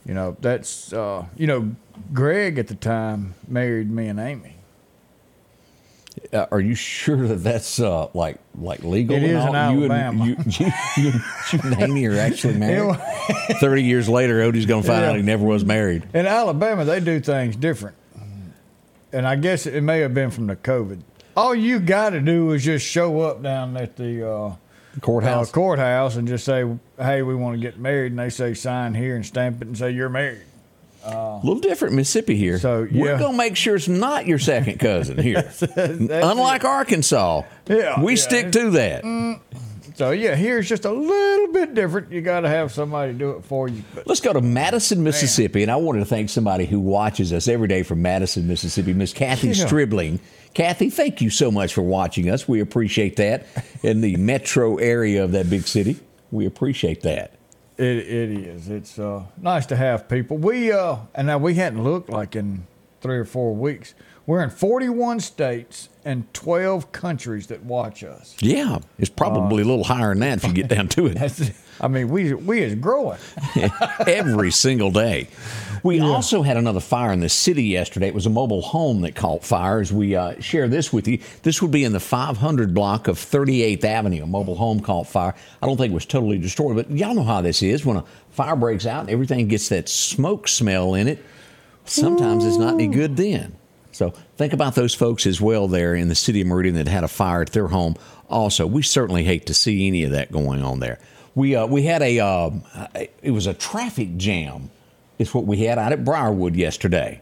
[0.06, 1.76] You know, that's, uh, you know,
[2.14, 4.56] Greg at the time married me and Amy.
[6.34, 9.16] Uh, are you sure that that's uh, like like legal?
[9.16, 9.72] It and is in all?
[9.74, 10.26] You and- Alabama.
[10.26, 11.12] You, you, you,
[11.54, 12.98] you and Amy are actually married.
[13.62, 15.12] Thirty years later, Odie's going to find Yeah.
[15.12, 16.04] out he never was married.
[16.14, 17.96] In Alabama, they do things different.
[19.14, 21.02] And I guess it may have been from the COVID.
[21.40, 24.56] All you got to do is just show up down at the uh,
[25.02, 25.50] Courthouse.
[25.50, 26.66] uh, courthouse and just say,
[26.98, 29.78] "Hey, we want to get married," and they say, "Sign here and stamp it and
[29.78, 30.42] say you're married."
[31.06, 32.60] A little different Mississippi here.
[32.60, 35.50] So, we're going to make sure it's not your second cousin here.
[35.78, 38.18] Unlike Arkansas, Yeah, we yeah.
[38.22, 39.40] stick to that.
[39.96, 42.12] So yeah, here's just a little bit different.
[42.12, 43.84] You got to have somebody do it for you.
[43.96, 47.48] But Let's go to Madison, Mississippi, and I wanted to thank somebody who watches us
[47.48, 49.66] every day from Madison, Mississippi, Miss Kathy Yeah.
[49.66, 50.20] Stribling.
[50.54, 52.48] Kathy, thank you so much for watching us.
[52.48, 53.46] We appreciate that
[53.84, 55.98] in the metro area of that big city.
[56.32, 57.34] We appreciate that.
[57.78, 58.70] It, it is.
[58.70, 60.38] It's uh, nice to have people.
[60.38, 62.68] We uh, and now we hadn't looked like in
[63.02, 63.94] three or four weeks.
[64.26, 68.36] We're in 41 states and 12 countries that watch us.
[68.42, 71.52] Yeah, it's probably a little higher than that if you get down to it.
[71.82, 73.18] I mean, we we is growing.
[74.08, 75.30] every single day.
[75.84, 78.08] We also had another fire in the city yesterday.
[78.08, 79.80] It was a mobile home that caught fire.
[79.80, 83.18] As we uh, share this with you, this would be in the 500 block of
[83.18, 84.24] 38th Avenue.
[84.24, 85.34] A mobile home caught fire.
[85.62, 87.86] I don't think it was totally destroyed, but y'all know how this is.
[87.86, 91.24] When a fire breaks out and everything gets that smoke smell in it,
[91.86, 93.56] sometimes it's not any good then.
[93.92, 97.04] So think about those folks as well there in the city of Meridian that had
[97.04, 97.96] a fire at their home.
[98.30, 101.00] Also, we certainly hate to see any of that going on there.
[101.36, 102.52] We uh, we had a uh,
[103.22, 104.70] it was a traffic jam.
[105.20, 107.22] Is what we had out at Briarwood yesterday.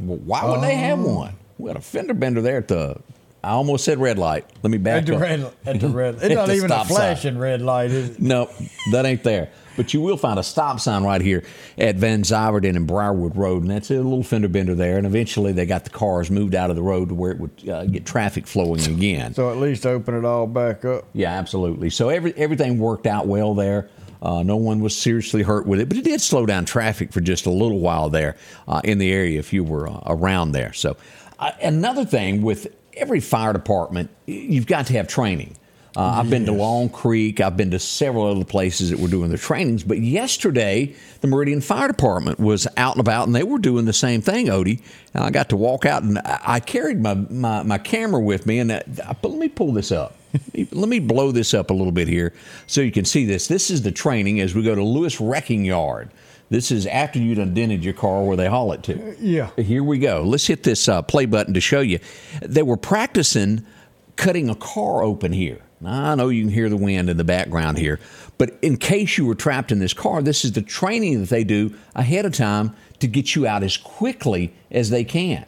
[0.00, 1.34] Well, why would they have one?
[1.58, 2.96] We had a fender bender there at the.
[3.42, 4.46] I almost said red light.
[4.62, 5.20] Let me back At the up.
[5.20, 6.96] red, at the red, it's not even a stop sign.
[6.96, 8.20] flashing red light, is it?
[8.20, 8.48] No,
[8.92, 9.50] that ain't there.
[9.76, 11.44] But you will find a stop sign right here
[11.76, 14.96] at Van Zyverden and Briarwood Road, and that's a little fender bender there.
[14.96, 17.68] And eventually, they got the cars moved out of the road to where it would
[17.68, 19.34] uh, get traffic flowing again.
[19.34, 21.04] So at least open it all back up.
[21.12, 21.90] Yeah, absolutely.
[21.90, 23.90] So every everything worked out well there.
[24.22, 27.20] Uh, no one was seriously hurt with it, but it did slow down traffic for
[27.20, 28.36] just a little while there
[28.68, 30.72] uh, in the area if you were uh, around there.
[30.72, 30.96] So
[31.38, 35.56] uh, another thing with every fire department, you've got to have training.
[35.96, 37.40] Uh, I've been to Long Creek.
[37.40, 39.84] I've been to several other places that were doing their trainings.
[39.84, 43.92] But yesterday, the Meridian Fire Department was out and about, and they were doing the
[43.92, 44.80] same thing, Odie.
[45.14, 48.46] And I got to walk out, and I I carried my, my, my camera with
[48.46, 48.58] me.
[48.58, 48.82] And uh,
[49.20, 50.16] but let me pull this up.
[50.72, 52.32] let me blow this up a little bit here
[52.66, 53.46] so you can see this.
[53.46, 56.10] This is the training as we go to Lewis Wrecking Yard.
[56.50, 59.16] This is after you done dented your car where they haul it to.
[59.18, 59.50] Yeah.
[59.56, 60.22] Here we go.
[60.22, 62.00] Let's hit this uh, play button to show you.
[62.42, 63.64] They were practicing
[64.16, 65.60] cutting a car open here.
[65.80, 68.00] Now, I know you can hear the wind in the background here,
[68.38, 71.44] but in case you were trapped in this car, this is the training that they
[71.44, 75.44] do ahead of time to get you out as quickly as they can.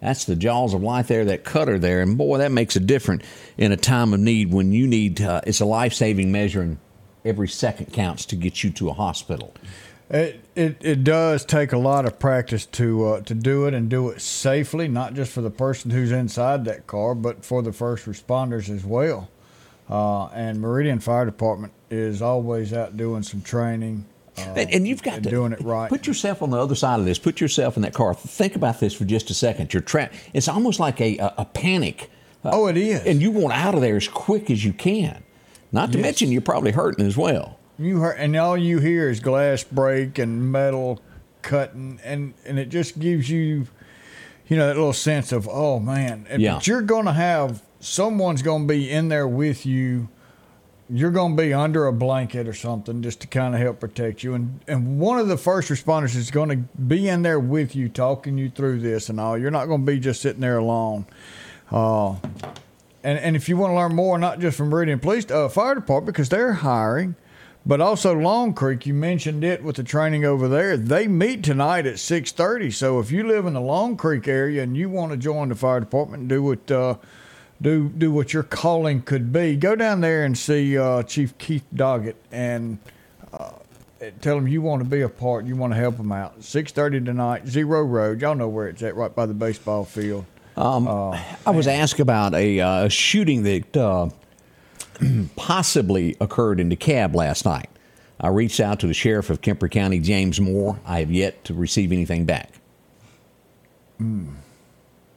[0.00, 3.24] That's the jaws of life there, that cutter there, and boy, that makes a difference
[3.56, 5.20] in a time of need when you need.
[5.20, 6.78] Uh, it's a life-saving measure, and
[7.24, 9.54] every second counts to get you to a hospital.
[10.10, 13.88] It, it it does take a lot of practice to uh, to do it and
[13.88, 17.72] do it safely, not just for the person who's inside that car, but for the
[17.72, 19.30] first responders as well.
[19.88, 24.06] Uh, and Meridian Fire Department is always out doing some training.
[24.38, 25.88] Uh, And, and you've got and to doing it right.
[25.88, 27.18] Put yourself on the other side of this.
[27.18, 28.14] Put yourself in that car.
[28.14, 29.72] Think about this for just a second.
[29.72, 30.14] You're trapped.
[30.32, 32.10] It's almost like a, a, a panic.
[32.44, 33.04] Uh, Oh, it is.
[33.06, 35.22] And you want out of there as quick as you can.
[35.70, 36.02] Not to Yes.
[36.04, 37.58] mention you're probably hurting as well.
[37.78, 41.00] You heard, and all you hear is glass break and metal
[41.42, 43.66] cutting, and and it just gives you,
[44.46, 46.26] you know, that little sense of oh man.
[46.38, 46.54] Yeah.
[46.54, 50.08] But you're gonna have someone's gonna be in there with you.
[50.90, 54.34] You're gonna be under a blanket or something just to kind of help protect you,
[54.34, 58.38] and and one of the first responders is gonna be in there with you, talking
[58.38, 59.38] you through this and all.
[59.38, 61.06] You're not gonna be just sitting there alone.
[61.70, 62.16] Uh,
[63.02, 65.74] and, and if you want to learn more, not just from Meridian Police uh, Fire
[65.74, 67.16] Department, because they're hiring,
[67.66, 70.76] but also Long Creek, you mentioned it with the training over there.
[70.76, 72.70] They meet tonight at six thirty.
[72.70, 75.54] So if you live in the Long Creek area and you want to join the
[75.54, 76.96] fire department and do what uh,
[77.64, 81.64] do do what your calling could be, go down there and see uh, Chief Keith
[81.74, 82.78] Doggett and
[83.32, 83.52] uh,
[84.20, 85.46] tell him you want to be a part.
[85.46, 86.44] You want to help him out.
[86.44, 88.20] Six thirty tonight, Zero Road.
[88.20, 90.26] Y'all know where it's at, right by the baseball field.
[90.56, 94.10] Um, uh, I was asked about a uh, shooting that uh,
[95.36, 97.70] possibly occurred in DeKalb last night.
[98.20, 100.78] I reached out to the sheriff of Kemper County, James Moore.
[100.86, 102.52] I have yet to receive anything back.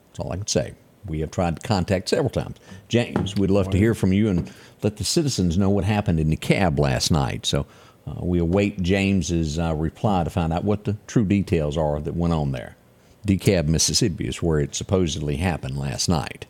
[0.10, 0.73] That's all I can say.
[1.07, 2.57] We have tried to contact several times.
[2.87, 4.51] James, we'd love to hear from you and
[4.83, 7.45] let the citizens know what happened in DeKalb last night.
[7.45, 7.65] So
[8.05, 12.15] uh, we await James's uh, reply to find out what the true details are that
[12.15, 12.75] went on there.
[13.25, 16.45] DeKalb, Mississippi is where it supposedly happened last night.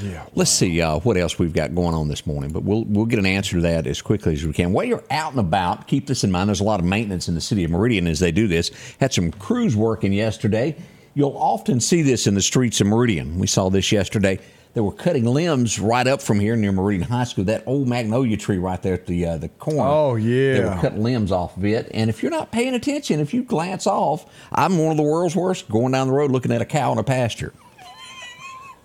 [0.00, 0.26] Yeah.
[0.34, 3.18] Let's see uh, what else we've got going on this morning, but we'll we'll get
[3.18, 4.72] an answer to that as quickly as we can.
[4.72, 6.48] While you're out and about, keep this in mind.
[6.48, 8.70] There's a lot of maintenance in the city of Meridian as they do this.
[9.00, 10.76] Had some crews working yesterday.
[11.16, 13.38] You'll often see this in the streets of Meridian.
[13.38, 14.38] We saw this yesterday.
[14.74, 17.44] They were cutting limbs right up from here near Meridian High School.
[17.44, 19.80] That old magnolia tree right there at the uh, the corner.
[19.90, 20.52] Oh, yeah.
[20.52, 21.90] They were cutting limbs off of it.
[21.94, 25.34] And if you're not paying attention, if you glance off, I'm one of the world's
[25.34, 27.54] worst going down the road looking at a cow in a pasture.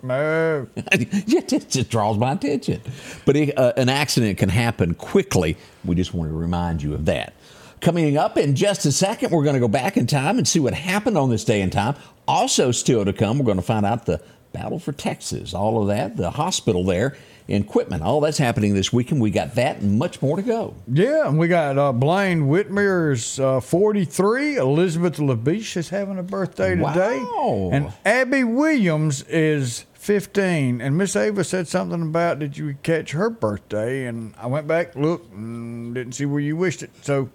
[0.01, 0.67] No.
[0.75, 2.81] it just, draws my attention.
[3.25, 5.57] But it, uh, an accident can happen quickly.
[5.83, 7.33] We just want to remind you of that.
[7.81, 10.59] Coming up in just a second, we're going to go back in time and see
[10.59, 11.95] what happened on this day in time.
[12.27, 14.21] Also, still to come, we're going to find out the
[14.53, 17.17] battle for Texas, all of that, the hospital there
[17.47, 18.03] in Quitman.
[18.03, 19.19] All that's happening this weekend.
[19.19, 20.75] We got that and much more to go.
[20.87, 24.57] Yeah, and we got uh, Blaine Whitmer is uh, 43.
[24.57, 27.17] Elizabeth LaBiche is having a birthday today.
[27.17, 27.71] Wow.
[27.73, 30.81] And Abby Williams is 15.
[30.81, 34.05] And Miss Ava said something about did you catch her birthday?
[34.05, 36.91] And I went back, looked, and didn't see where you wished it.
[37.01, 37.29] So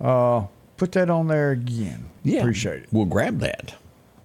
[0.00, 2.06] uh, put that on there again.
[2.22, 2.40] Yeah.
[2.40, 2.88] Appreciate it.
[2.92, 3.74] We'll grab that.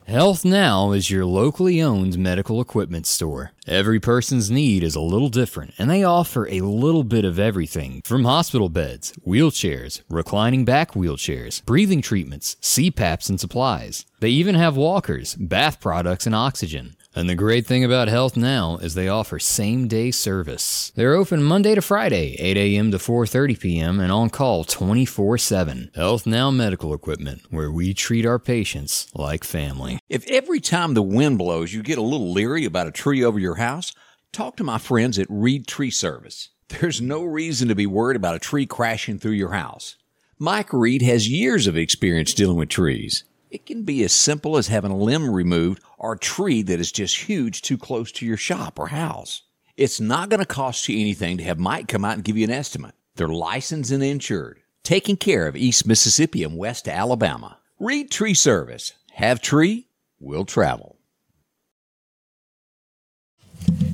[0.08, 3.54] Health Now is your locally owned medical equipment store.
[3.66, 8.04] Every person's need is a little different, and they offer a little bit of everything
[8.06, 14.06] from hospital beds, wheelchairs, reclining back wheelchairs, breathing treatments, CPAPs, and supplies.
[14.20, 16.96] They even have walkers, bath products, and oxygen.
[17.18, 20.92] And the great thing about Health Now is they offer same-day service.
[20.96, 22.92] They're open Monday to Friday, 8 a.m.
[22.92, 24.00] to 4:30 p.m.
[24.02, 25.96] and on call 24/7.
[25.96, 30.00] Health Now Medical Equipment, where we treat our patients like family.
[30.10, 33.40] If every time the wind blows you get a little leery about a tree over
[33.40, 33.94] your house,
[34.34, 36.50] talk to my friends at Reed Tree Service.
[36.68, 39.96] There's no reason to be worried about a tree crashing through your house.
[40.38, 43.24] Mike Reed has years of experience dealing with trees.
[43.52, 46.92] It can be as simple as having a limb removed or a tree that is
[46.92, 49.44] just huge too close to your shop or house.
[49.78, 52.44] It's not going to cost you anything to have Mike come out and give you
[52.44, 52.96] an estimate.
[53.16, 57.60] They're licensed and insured, taking care of East Mississippi and West Alabama.
[57.80, 58.94] Reed Tree Service.
[59.14, 59.88] Have tree,
[60.20, 60.98] will travel.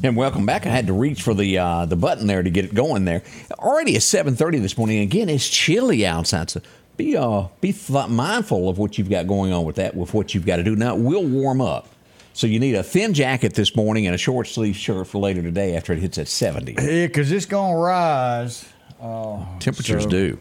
[0.03, 0.65] And welcome back.
[0.65, 3.21] I had to reach for the uh, the button there to get it going there.
[3.59, 5.01] Already at seven thirty this morning.
[5.01, 6.61] Again, it's chilly outside, so
[6.97, 9.95] be uh be th- mindful of what you've got going on with that.
[9.95, 11.87] With what you've got to do now, we will warm up.
[12.33, 15.41] So you need a thin jacket this morning and a short sleeve shirt for later
[15.41, 16.73] today after it hits at seventy.
[16.73, 18.65] Yeah, because it's going to rise.
[19.01, 20.39] Uh, Temperatures so do.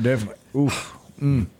[0.00, 0.36] Definitely.
[0.54, 0.96] Oof.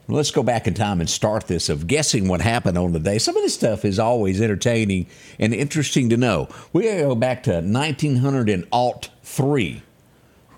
[0.08, 3.18] Let's go back in time and start this of guessing what happened on the day.
[3.18, 5.06] Some of this stuff is always entertaining
[5.38, 6.48] and interesting to know.
[6.72, 9.82] We go back to 1900 and alt three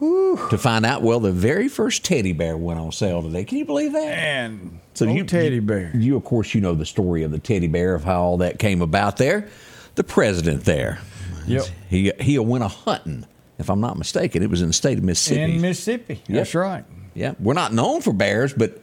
[0.00, 1.02] to find out.
[1.02, 3.44] Well, the very first teddy bear went on sale today.
[3.44, 4.04] Can you believe that?
[4.18, 5.90] And So you- teddy bear.
[5.94, 8.58] You, of course, you know the story of the teddy bear of how all that
[8.58, 9.16] came about.
[9.16, 9.48] There,
[9.96, 11.00] the president there.
[11.46, 11.64] Yep.
[11.88, 13.24] He he went a hunting.
[13.58, 15.54] If I'm not mistaken, it was in the state of Mississippi.
[15.54, 16.22] In Mississippi.
[16.28, 16.84] That's right.
[17.14, 18.80] yeah, we're not known for bears, but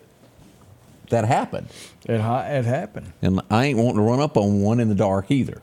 [1.12, 1.68] that happened.
[2.06, 3.14] It, ha- it happened.
[3.22, 5.62] And I ain't wanting to run up on one in the dark either.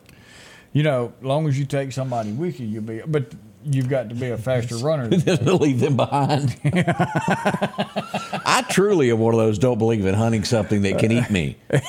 [0.72, 3.02] You know, long as you take somebody with you, you'll be.
[3.06, 3.32] But
[3.64, 5.10] you've got to be a faster runner.
[5.10, 6.56] to leave them behind.
[6.64, 11.56] I truly am one of those don't believe in hunting something that can eat me.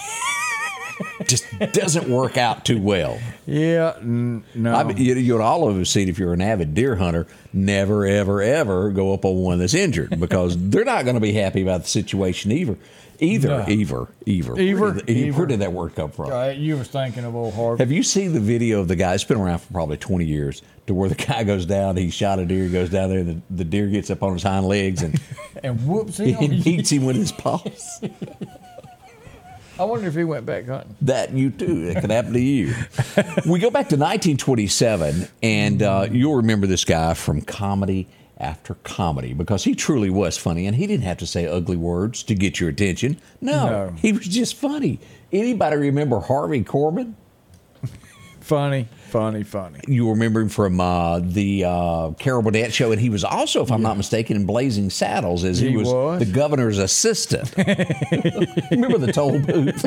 [1.25, 3.19] Just doesn't work out too well.
[3.45, 3.93] yeah.
[3.99, 4.73] N- no.
[4.73, 8.05] I mean, you, you'd all of us seen if you're an avid deer hunter, never,
[8.05, 11.61] ever, ever go up on one that's injured because they're not going to be happy
[11.61, 12.77] about the situation either.
[13.23, 13.65] Either, No.
[13.67, 14.59] either, either.
[14.59, 16.31] Either, Where did, where did that word come from?
[16.31, 17.81] Uh, you was thinking of old Harvey.
[17.81, 19.13] Have you seen the video of the guy?
[19.13, 22.39] It's been around for probably 20 years to where the guy goes down, he shot
[22.39, 25.19] a deer, goes down there, the, the deer gets up on his hind legs and
[25.63, 26.61] and whoops he him.
[26.61, 28.03] beats him with his paws.
[29.79, 30.95] I wonder if he went back hunting.
[31.01, 31.87] That you too.
[31.87, 32.75] It could happen to you.
[33.47, 38.07] we go back to 1927, and uh, you'll remember this guy from comedy
[38.39, 42.23] after comedy because he truly was funny, and he didn't have to say ugly words
[42.23, 43.17] to get your attention.
[43.41, 43.93] No, No.
[43.97, 44.99] he was just funny.
[45.31, 47.13] Anybody remember Harvey Korman?
[48.41, 49.79] Funny, funny, funny.
[49.87, 53.71] You remember him from uh, the uh, Carol Burnett show, and he was also, if
[53.71, 56.19] I'm not mistaken, in Blazing Saddles as he, He was, was.
[56.19, 57.53] the governor's assistant.
[58.69, 59.85] remember the toll booth?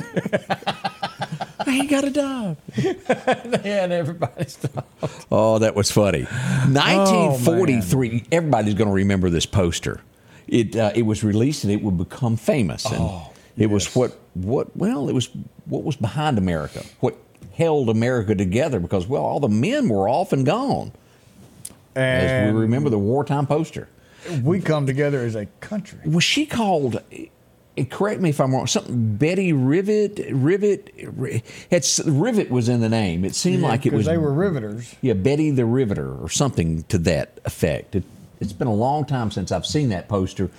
[1.66, 2.56] I ain't got a dime.
[3.64, 5.26] and everybody stopped.
[5.32, 6.22] Oh, that was funny.
[6.22, 8.26] 1943.
[8.30, 10.00] everybody's going to remember this poster.
[10.46, 12.84] It uh, it was released and it would become famous.
[12.84, 13.10] And
[13.56, 15.28] it was what what well it was
[15.64, 16.84] what was behind America.
[17.00, 17.16] What
[17.52, 20.92] held America together because well all the men were off and gone.
[21.96, 23.88] As And we remember the wartime poster.
[24.42, 25.98] we come together as a country.
[26.04, 27.02] Was she called?
[27.84, 28.66] Correct me if I'm wrong.
[28.66, 30.20] Something Betty Rivet.
[30.32, 30.92] Rivet.
[31.70, 33.24] It's Rivet was in the name.
[33.24, 34.94] It seemed like it because was they were riveters.
[35.02, 37.94] Yeah, Betty the Riveter or something to that effect.
[37.94, 38.04] It,
[38.40, 40.50] it's been a long time since I've seen that poster,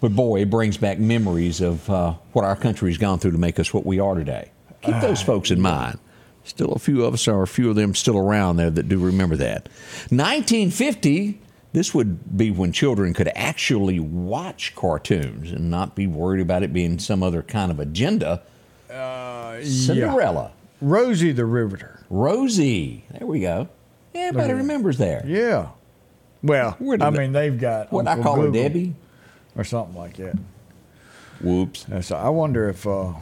[0.00, 3.58] but boy, it brings back memories of uh, what our country's gone through to make
[3.58, 4.50] us what we are today.
[4.80, 5.98] Keep those folks in mind.
[6.44, 8.98] Still, a few of us are a few of them still around there that do
[8.98, 9.68] remember that.
[10.08, 11.38] 1950.
[11.72, 16.72] This would be when children could actually watch cartoons and not be worried about it
[16.72, 18.42] being some other kind of agenda.
[18.92, 20.52] Uh, Cinderella.
[20.82, 22.04] Rosie the Riveter.
[22.10, 23.04] Rosie.
[23.12, 23.68] There we go.
[24.14, 25.22] Everybody remembers there.
[25.26, 25.68] Yeah.
[26.42, 28.94] Well, I mean, they've got What I Uncle call her, Debbie?
[29.56, 30.36] or something like that.
[31.40, 31.86] Whoops.
[31.90, 33.12] And so I wonder if uh,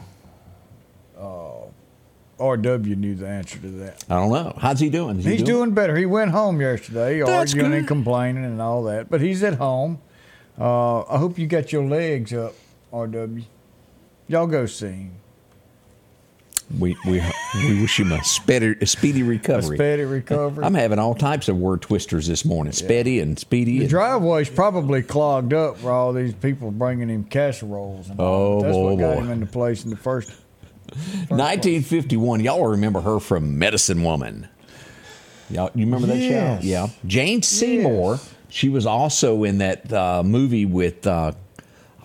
[1.17, 1.60] uh,
[2.41, 4.03] RW knew the answer to that.
[4.09, 4.53] I don't know.
[4.57, 5.19] How's he doing?
[5.19, 5.95] Is he He's doing better.
[5.95, 7.77] He went home yesterday, That's arguing good.
[7.79, 9.99] and complaining and all that, but he's at home.
[10.59, 12.53] Uh, I hope you got your legs up,
[12.91, 13.43] RW.
[14.27, 15.11] Y'all go see him.
[16.79, 17.21] We we
[17.55, 19.75] we wish him a speedy, a speedy A recovery.
[19.75, 20.63] speedy recovery.
[20.63, 22.71] I'm having all types of word twisters this morning.
[22.71, 23.73] Speddy and speedy.
[23.79, 28.09] the and- driveway's probably clogged up for all these people bringing him casseroles.
[28.09, 28.25] And all.
[28.59, 29.21] Oh, That's boy, what got boy.
[29.23, 30.31] him into place in the first.
[31.29, 32.41] 1951.
[32.41, 34.47] Y'all remember her from Medicine Woman.
[35.49, 36.61] Y'all, you remember that Yes.
[36.63, 36.67] show?
[36.67, 36.87] Yeah.
[37.05, 38.19] Jane Seymour.
[38.49, 41.31] She was also in that uh, movie with uh,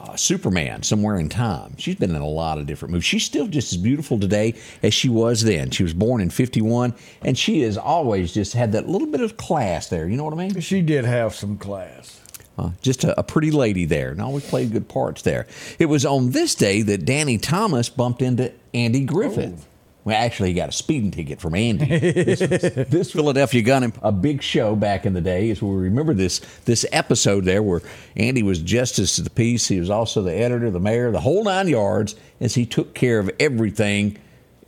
[0.00, 1.74] uh, Superman, Somewhere in Time.
[1.78, 3.04] She's been in a lot of different movies.
[3.04, 5.70] She's still just as beautiful today as she was then.
[5.70, 9.36] She was born in 51, and she has always just had that little bit of
[9.36, 10.08] class there.
[10.08, 10.60] You know what I mean?
[10.60, 12.20] She did have some class.
[12.58, 15.46] Uh, just a, a pretty lady there, and always played good parts there.
[15.78, 19.66] It was on this day that Danny Thomas bumped into Andy Griffith.
[20.04, 21.84] Well, actually, he got a speeding ticket from Andy.
[21.98, 25.50] this, this Philadelphia gun him a big show back in the day.
[25.50, 27.82] As we remember this this episode there, where
[28.16, 29.66] Andy was justice of the peace.
[29.66, 33.18] He was also the editor, the mayor, the whole nine yards, as he took care
[33.18, 34.16] of everything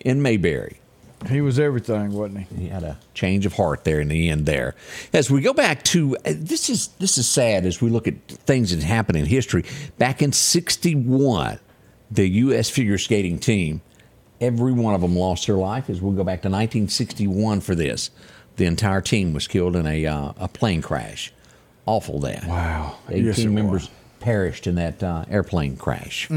[0.00, 0.80] in Mayberry
[1.28, 2.56] He was everything, wasn't he?
[2.62, 4.74] he had a change of heart there in the end there.
[5.12, 8.14] As we go back to uh, this is this is sad as we look at
[8.28, 9.64] things that happened in history.
[9.98, 11.58] Back in 61
[12.10, 13.82] the us figure skating team
[14.40, 18.10] every one of them lost their life as we'll go back to 1961 for this.
[18.56, 21.32] The entire team was killed in a, uh, a plane crash.
[21.86, 22.96] Awful that Wow.
[23.08, 23.90] 18 Yes, members was.
[24.20, 26.28] perished in that uh, airplane crash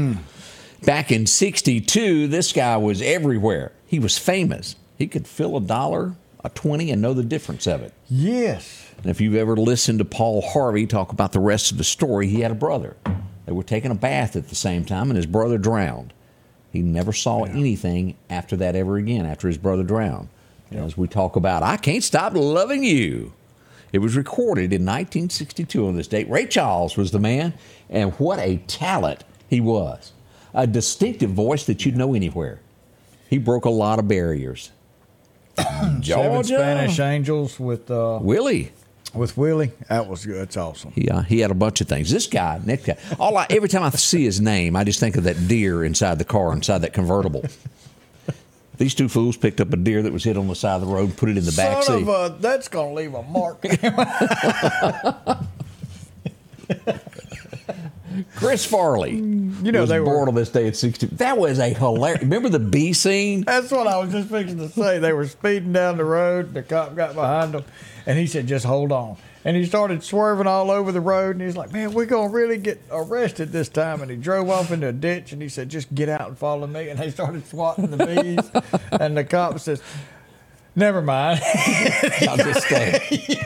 [0.84, 3.70] Back in 62, this guy was everywhere.
[3.86, 4.74] He was famous.
[4.98, 7.92] He could fill a dollar, a 20, and know the difference of it.
[8.08, 8.90] Yes.
[8.98, 12.26] And if you've ever listened to Paul Harvey talk about the rest of the story,
[12.26, 12.96] he had a brother.
[13.46, 16.12] They were taking a bath at the same time, and his brother drowned.
[16.72, 20.28] He never saw anything after that ever again, after his brother drowned.
[20.72, 23.34] As we talk about, I Can't Stop Loving You.
[23.92, 26.28] It was recorded in 1962 on this date.
[26.28, 27.54] Ray Charles was the man,
[27.88, 30.12] and what a talent he was.
[30.54, 32.60] A distinctive voice that you'd know anywhere.
[33.30, 34.70] He broke a lot of barriers.
[35.56, 38.72] Seven Spanish Angels with uh, Willie.
[39.14, 39.72] with Willie.
[39.88, 40.36] That was good.
[40.36, 40.92] That's awesome.
[40.92, 42.10] He, uh, he had a bunch of things.
[42.10, 45.16] This guy, next guy, all I, every time I see his name, I just think
[45.16, 47.44] of that deer inside the car, inside that convertible.
[48.78, 50.86] These two fools picked up a deer that was hit on the side of the
[50.88, 52.08] road and put it in the back Son seat.
[52.08, 53.62] of a, that's gonna leave a mark.
[58.52, 59.12] Chris Farley.
[59.12, 60.04] You know they were.
[60.04, 61.06] born on this day at 60.
[61.06, 62.20] That was a hilarious.
[62.20, 63.44] Remember the bee scene?
[63.46, 64.98] That's what I was just fixing to say.
[64.98, 66.52] They were speeding down the road.
[66.52, 67.64] The cop got behind them,
[68.04, 71.46] and he said, "Just hold on." And he started swerving all over the road, and
[71.46, 74.88] he's like, "Man, we're gonna really get arrested this time." And he drove off into
[74.88, 77.90] a ditch, and he said, "Just get out and follow me." And they started swatting
[77.90, 78.50] the bees,
[78.92, 79.82] and the cop says,
[80.76, 81.40] "Never mind."
[82.28, 83.38] I'll just stay.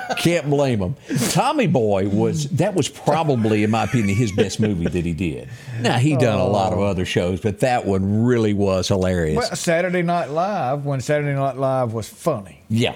[0.22, 0.94] Can't blame him.
[1.30, 5.48] Tommy Boy was that was probably, in my opinion, his best movie that he did.
[5.80, 6.84] Now he done a lot of oh.
[6.84, 9.36] other shows, but that one really was hilarious.
[9.36, 12.94] well, Saturday Night Live, when Saturday Night Live was funny, yeah.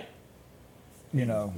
[1.13, 1.53] you know.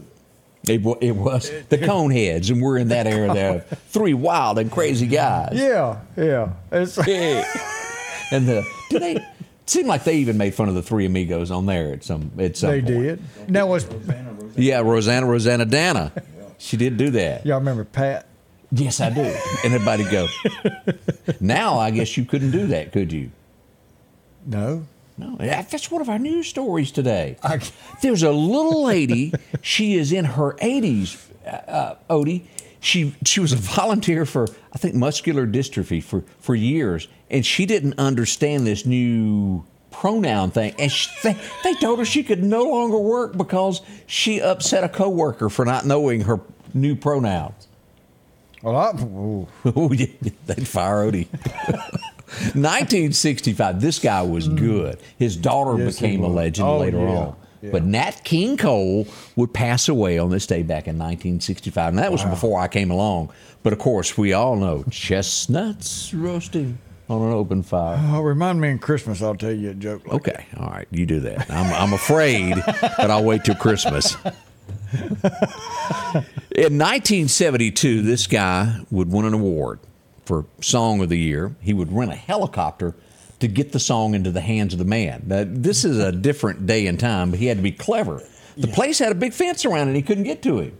[0.66, 3.60] It, it was the Coneheads, and we're in that era there.
[3.88, 5.50] Three wild and crazy guys.
[5.52, 6.52] Yeah, yeah.
[6.72, 7.44] It's, Yeah.
[8.30, 9.26] And the do they
[9.66, 12.56] seem like they even made fun of the Three Amigos on there at some at
[12.56, 13.02] some they point.
[13.02, 13.50] did.
[13.50, 13.84] Now was
[14.58, 16.12] Yeah, Roseanne Roseannadanna.
[16.60, 17.46] She did do that.
[17.46, 18.26] y'all remember Pat?
[18.72, 19.20] Yes, I do.
[19.20, 20.26] And everybody go.
[21.40, 23.30] now I guess you couldn't do that, could you?
[24.44, 24.86] No.
[25.16, 27.36] No, that's one of our news stories today.
[27.44, 27.60] I-
[28.02, 29.32] There's a little lady.
[29.62, 32.42] she is in her 80s, uh, uh, Odie.
[32.80, 37.66] She she was a volunteer for I think muscular dystrophy for for years, and she
[37.66, 39.64] didn't understand this new
[40.00, 40.74] pronoun thing.
[40.78, 44.88] And she, they, they told her she could no longer work because she upset a
[44.88, 46.40] coworker for not knowing her
[46.74, 47.66] new pronouns.
[48.62, 48.92] Well, I.
[49.76, 50.06] Oh, yeah,
[50.46, 51.28] they'd fire Odie.
[52.54, 53.80] 1965.
[53.80, 54.98] This guy was good.
[55.18, 55.82] His daughter Hmm.
[55.82, 57.36] Yes, became a legend Oh, later yeah, on.
[57.62, 57.70] yeah.
[57.70, 62.12] But Nat King Cole would pass away on this day back in 1965, and that
[62.12, 63.30] was before I came along.
[63.62, 66.78] But of course, we all know chestnuts roasting
[67.08, 67.98] on an open fire.
[68.00, 70.06] Oh, remind me in Christmas, I'll tell you a joke.
[70.06, 71.50] Like Okay, all right, you do that.
[71.50, 74.16] I'm, I'm afraid, but I'll wait till Christmas.
[76.54, 79.78] In 1972, this guy would win an award
[80.24, 81.54] for Song of the Year.
[81.60, 82.94] He would rent a helicopter
[83.40, 85.22] to get the song into the hands of the man.
[85.26, 88.22] Now, this is a different day and time, but he had to be clever.
[88.56, 90.76] The place had a big fence around it, and he couldn't get to him.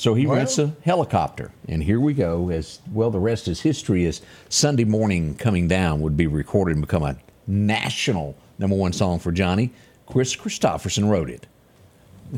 [0.00, 2.48] So he Well- rents a helicopter, and here we go.
[2.48, 4.06] As well, the rest is history.
[4.06, 9.18] As Sunday morning coming down would be recorded and become a national number one song
[9.18, 9.72] for Johnny.
[10.06, 11.46] Kris Kristofferson wrote it.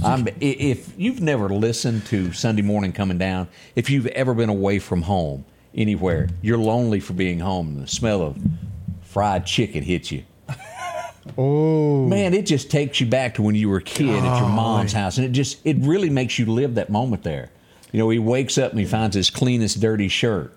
[0.03, 3.47] I'm, if you've never listened to Sunday morning coming down,
[3.77, 7.87] if you've ever been away from home anywhere, you're lonely for being home, and the
[7.87, 8.39] smell of
[9.03, 10.25] fried chicken hits you.
[11.39, 14.49] Oh, Man, it just takes you back to when you were a kid at your
[14.49, 17.51] oh, mom's house, and it just it really makes you live that moment there.
[17.93, 20.57] You know, he wakes up and he finds his cleanest dirty shirt.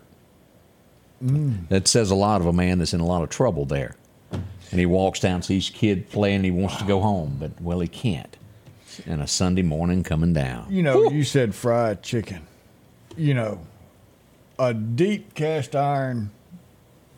[1.23, 1.67] Mm.
[1.69, 3.95] That says a lot of a man that's in a lot of trouble there.
[4.31, 7.87] And he walks down, sees kid playing, he wants to go home, but well, he
[7.87, 8.35] can't.
[9.05, 10.67] And a Sunday morning coming down.
[10.69, 12.47] you know, you said fried chicken.
[13.17, 13.59] You know,
[14.57, 16.31] a deep cast iron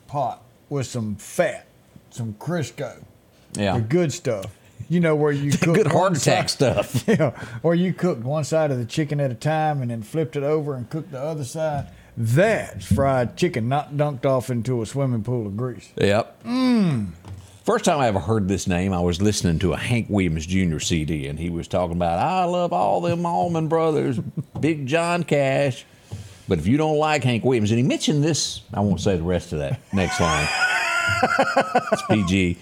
[0.06, 1.66] pot with some fat,
[2.10, 3.02] some Crisco,
[3.54, 4.46] Yeah, the good stuff.
[4.90, 7.04] You know where you cook good heart attack side- stuff.
[7.08, 7.32] Yeah,
[7.62, 10.42] or you cooked one side of the chicken at a time and then flipped it
[10.42, 11.88] over and cooked the other side.
[12.16, 15.88] That's fried chicken, not dunked off into a swimming pool of grease.
[15.96, 16.42] Yep.
[16.44, 17.08] Mmm.
[17.64, 20.78] First time I ever heard this name, I was listening to a Hank Williams Jr.
[20.78, 24.18] CD, and he was talking about, I love all them Allman Brothers,
[24.60, 25.84] Big John Cash.
[26.48, 29.22] But if you don't like Hank Williams, and he mentioned this, I won't say the
[29.22, 30.48] rest of that next line.
[31.92, 32.56] it's PG.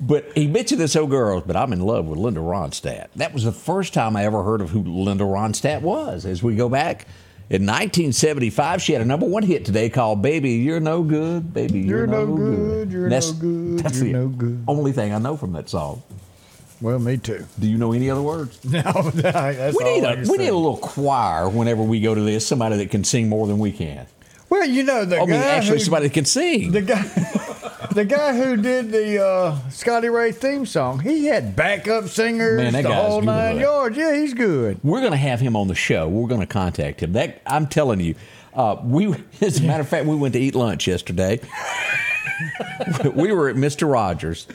[0.00, 3.06] But he mentioned this old girl, but I'm in love with Linda Ronstadt.
[3.16, 6.26] That was the first time I ever heard of who Linda Ronstadt was.
[6.26, 7.06] As we go back,
[7.48, 11.80] in 1975, she had a number one hit today called "Baby You're No Good." Baby,
[11.80, 14.64] you're, You're no good, you're That's- no good, That's you're the no good.
[14.68, 16.02] only thing I know from that song.
[16.82, 17.46] Well, me too.
[17.58, 18.58] Do you know any other words?
[18.70, 22.46] No, that's we need a we need a little choir whenever we go to this.
[22.46, 24.06] Somebody that can sing more than we can.
[24.50, 26.70] Well, you know the oh, I mean, actually, who, somebody that can sing.
[26.72, 27.02] the guy,
[27.96, 32.74] the guy who did the uh, Scotty Ray theme song, he had backup singers, Man,
[32.74, 33.26] that the guy's whole good.
[33.26, 33.96] nine yards.
[33.96, 34.78] Yeah, he's good.
[34.84, 36.06] We're going to have him on the show.
[36.06, 37.14] We're going to contact him.
[37.14, 38.14] That I'm telling you.
[38.52, 41.40] Uh, we, as a matter of fact, we went to eat lunch yesterday.
[43.14, 44.46] we were at Mister Rogers,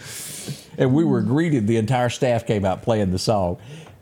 [0.78, 1.66] and we were greeted.
[1.66, 3.58] The entire staff came out playing the song.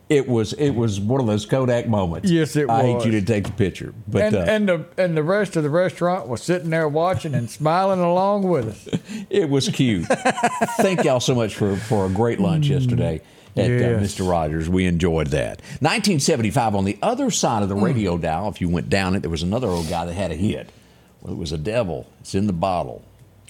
[0.10, 2.32] It was it was one of those Kodak moments.
[2.32, 4.86] Yes, it was I hate you to take the picture, but and uh, and the
[4.97, 8.99] and the rest of the restaurant was sitting there watching and smiling along with us.
[9.30, 10.07] It was cute.
[10.78, 13.22] Thank y'all so much for, for a great lunch yesterday
[13.55, 14.28] at uh, Mr.
[14.28, 14.68] Rogers.
[14.68, 15.62] We enjoyed that.
[15.82, 19.30] 1975, on the other side of the radio dial, if you went down it, there
[19.30, 20.72] was another old guy that had a hit.
[21.22, 22.07] Well, it was a devil.
[22.22, 23.03] It's in the bottle.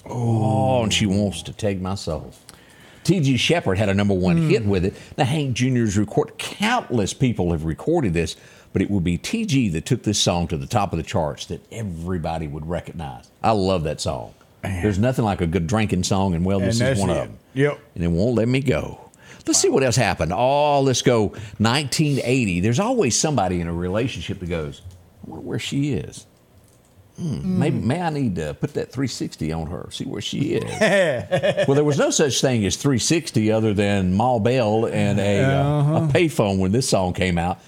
[0.06, 2.34] Oh, and she wants to take my soul.
[3.04, 3.38] T.G.
[3.38, 4.94] Sheppard had a number one hit with it.
[5.18, 8.36] Now, Hank Jr.'s record, countless people have recorded this,
[8.74, 9.70] but it would be T.G.
[9.70, 13.30] that took this song to the top of the charts that everybody would recognize.
[13.42, 14.34] I love that song.
[14.62, 17.14] There's nothing like a good drinking song, and well, this And is one it.
[17.18, 17.38] of them.
[17.54, 17.80] Yep.
[17.96, 19.10] And it won't let me go.
[19.48, 20.34] Let's see what else happened.
[20.36, 21.28] Oh, let's go
[21.58, 22.60] 1980.
[22.60, 24.82] There's always somebody in a relationship that goes,
[25.26, 26.26] I wonder where she is.
[27.20, 30.64] Hmm, Maybe may I need to put that 360 on her, see where she is.
[31.68, 35.98] well, there was no such thing as 360 other than Ma Bell and a, uh,
[35.98, 37.60] a payphone when this song came out.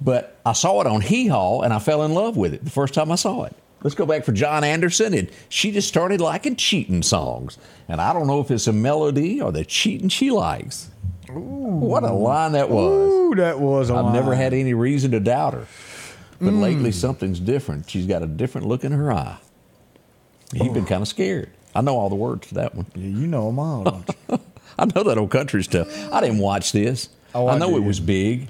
[0.00, 2.70] But I saw it on Hee Haw and I fell in love with it the
[2.70, 3.54] first time I saw it.
[3.82, 7.56] Let's go back for John Anderson, and she just started liking cheating songs.
[7.88, 10.90] And I don't know if it's a melody or the cheating she likes.
[11.28, 13.12] What a line that was.
[13.12, 15.66] Ooh, that was a I've never had any reason to doubt her.
[16.40, 16.96] But lately, hmm.
[16.96, 17.88] something's different.
[17.88, 19.38] She's got a different look in her eye.
[20.52, 20.86] He's been oh.
[20.86, 21.50] kind of scared.
[21.74, 22.86] I know all the words to that one.
[22.94, 23.84] Yeah, you know them all.
[23.84, 24.40] Don't you?
[24.78, 25.88] I know that old country stuff.
[26.12, 27.08] I didn't watch this.
[27.34, 28.48] Oh, I I know it was big.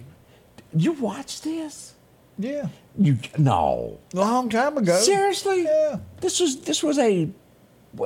[0.74, 1.94] You watched this?
[2.38, 2.68] yeah,
[2.98, 3.98] You no.
[4.12, 4.94] a long time ago.
[4.96, 5.64] Seriously?
[5.64, 5.98] Yeah.
[6.20, 7.28] This was this was a,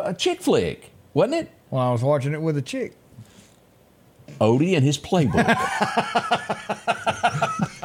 [0.00, 1.50] a chick flick, wasn't it?
[1.70, 2.94] When I was watching it with a chick.
[4.40, 5.44] Odie and his playbook.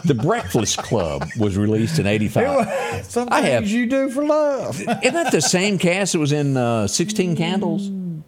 [0.06, 3.06] the Breakfast Club was released in '85.
[3.06, 4.80] Some I things have- you do for love.
[4.80, 7.84] Isn't that the same cast that was in uh, 16 Candles?
[7.84, 8.24] Isn't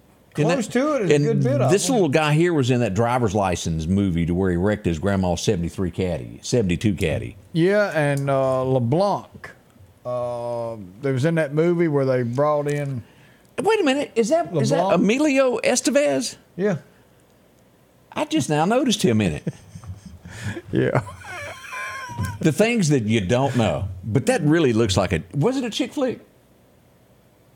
[0.52, 2.94] Close to it is a good bit of This little guy here was in that
[2.94, 7.36] driver's license movie to where he wrecked his grandma's 73 caddy, 72 caddy.
[7.54, 9.50] Yeah, and uh, LeBlanc.
[10.06, 13.04] Uh, they was in that movie where they brought in.
[13.60, 15.02] Wait a minute, is that is that LeBlanc?
[15.02, 16.38] Emilio Estevez?
[16.56, 16.78] Yeah,
[18.12, 19.54] I just now noticed him in it.
[20.72, 21.02] yeah.
[22.48, 25.24] The things that you don't know, but that really looks like it.
[25.36, 26.22] was it a chick flick?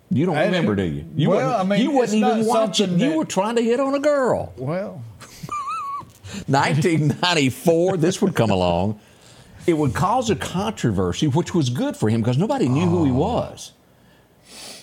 [0.09, 1.05] You don't I- remember, do you?
[1.15, 2.87] You well, I mean, you wasn't even watching.
[2.89, 4.51] something You were trying to hit on a girl.
[4.57, 5.01] Well,
[6.47, 8.99] 1994, this would come along.
[9.65, 13.11] It would cause a controversy, which was good for him because nobody knew who he
[13.11, 13.71] was.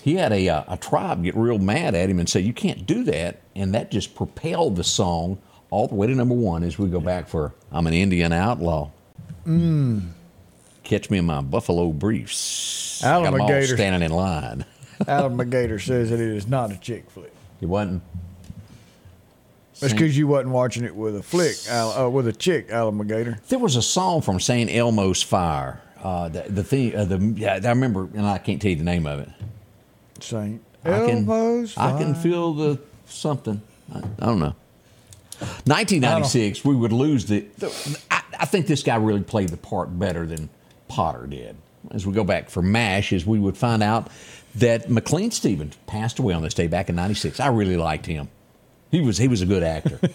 [0.03, 2.87] he had a, uh, a tribe get real mad at him and say, You can't
[2.87, 3.43] do that.
[3.55, 5.37] And that just propelled the song
[5.69, 8.91] all the way to number one as we go back for I'm an Indian outlaw.
[9.49, 10.11] Mm.
[10.85, 13.01] Catch me in my buffalo briefs.
[13.03, 13.77] Got 'em all Alligator.
[13.77, 14.65] standing in line.
[15.07, 17.33] Alan McGator says that it is not a chick flick.
[17.61, 18.03] It wasn't.
[19.81, 22.99] That's because you wasn't watching it with a flick, Al, uh, with a chick, Alan
[22.99, 23.41] McGator.
[23.47, 24.69] There was a song from St.
[24.71, 25.81] Elmo's Fire.
[26.03, 28.85] Uh, the the thing, uh, the yeah, I remember, and I can't tell you the
[28.85, 29.29] name of it.
[30.21, 33.63] Saint I can, Elmo's I can feel the something.
[33.95, 34.55] I, I don't know.
[35.67, 37.47] 1996, we would lose the.
[37.59, 37.69] the
[38.39, 40.49] I, think this guy really played the part better than
[40.89, 41.57] Potter did.
[41.91, 44.09] As we go back for MASH, as we would find out
[44.57, 47.41] that McLean Stevenson passed away on this day back in '96.
[47.41, 48.29] I really liked him.
[48.91, 50.01] He was he was a good actor.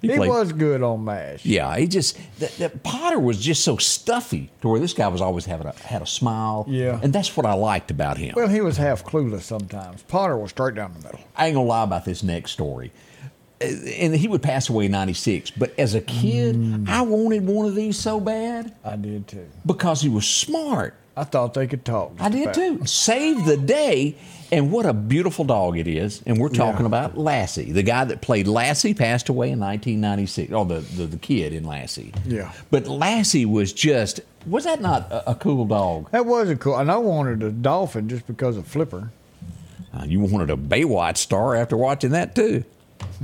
[0.00, 1.44] He played- was good on MASH.
[1.44, 5.20] Yeah, he just that, that Potter was just so stuffy to where this guy was
[5.20, 6.64] always having a had a smile.
[6.68, 7.00] Yeah.
[7.02, 8.34] and that's what I liked about him.
[8.36, 10.02] Well, he was half clueless sometimes.
[10.02, 11.20] Potter was straight down the middle.
[11.36, 12.92] I ain't gonna lie about this next story.
[13.60, 13.66] Uh,
[13.98, 15.50] And he would pass away in '96.
[15.50, 16.88] But as a kid, Mm.
[16.88, 19.46] I wanted one of these so bad I did too.
[19.66, 20.94] because he was smart.
[21.16, 22.12] I thought they could talk.
[22.20, 22.86] I did about- too.
[22.86, 24.14] save the day,
[24.52, 26.22] and what a beautiful dog it is.
[26.24, 26.86] And we're talking Yeah.
[26.86, 30.52] about Lassie, the guy that played Lassie, passed away in 1996.
[30.52, 32.12] Oh, the the, the kid in Lassie.
[32.24, 32.52] Yeah.
[32.70, 36.08] But Lassie was just was that not a, a cool dog?
[36.12, 36.76] That was a cool.
[36.76, 39.10] And I wanted a dolphin just because of Flipper.
[39.92, 42.62] Uh, you wanted a Baywatch star after watching that too.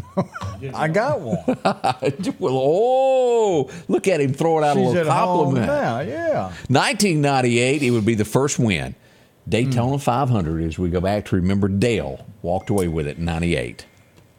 [0.74, 1.44] I got one.
[2.38, 5.66] well, oh, look at him throwing out a little compliment.
[5.66, 6.00] now.
[6.00, 6.44] Yeah.
[6.68, 8.94] 1998, it would be the first win.
[9.48, 13.84] Daytona 500, as we go back to remember Dale walked away with it in 98.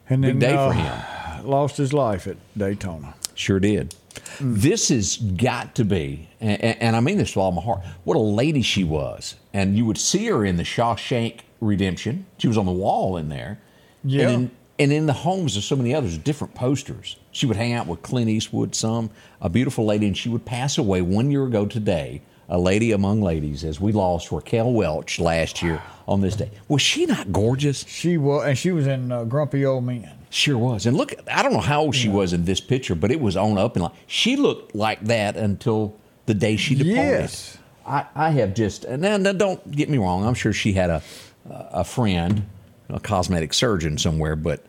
[0.10, 1.48] And Big then, day uh, for him.
[1.48, 3.14] Lost his life at Daytona.
[3.36, 3.94] Sure did.
[4.38, 4.54] Hmm.
[4.56, 8.18] This has got to be, and, and I mean this with all my heart, what
[8.18, 9.36] a lady she was.
[9.54, 12.26] And you would see her in the Shawshank Redemption.
[12.38, 13.60] She was on the wall in there.
[14.04, 14.30] Yeah.
[14.30, 17.18] And and in the homes of so many others, different posters.
[17.32, 19.10] She would hang out with Clint Eastwood, some,
[19.42, 23.22] a beautiful lady, and she would pass away one year ago today, a lady among
[23.22, 26.52] ladies, as we lost Raquel Welch last year on this day.
[26.68, 27.86] Was she not gorgeous?
[27.88, 30.12] She was, and she was in uh, Grumpy Old Men.
[30.30, 30.86] Sure was.
[30.86, 33.38] And look, I don't know how old she was in this picture, but it was
[33.38, 35.96] on up and like she looked like that until
[36.26, 36.94] the day she departed.
[36.96, 37.58] Yes.
[37.86, 40.26] I, I have just and now, now don't get me wrong.
[40.26, 41.02] I'm sure she had a
[41.50, 42.48] a friend,
[42.90, 44.64] a cosmetic surgeon somewhere, but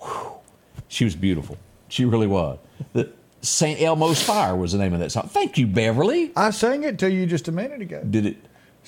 [0.00, 0.32] whew,
[0.88, 1.56] she was beautiful.
[1.88, 2.58] She really was.
[2.92, 3.10] The
[3.42, 3.80] St.
[3.80, 5.28] Elmo's Fire was the name of that song.
[5.28, 6.32] Thank you, Beverly.
[6.36, 8.02] I sang it to you just a minute ago.
[8.08, 8.36] Did it?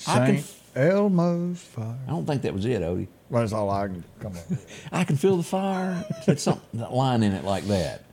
[0.07, 0.37] I can.
[0.39, 1.95] Saint Elmo's fire.
[2.07, 3.07] I don't think that was it, Odie.
[3.29, 4.87] Well, that's all I can come up with.
[4.91, 6.05] I can feel the fire.
[6.27, 8.03] It's something that line in it like that.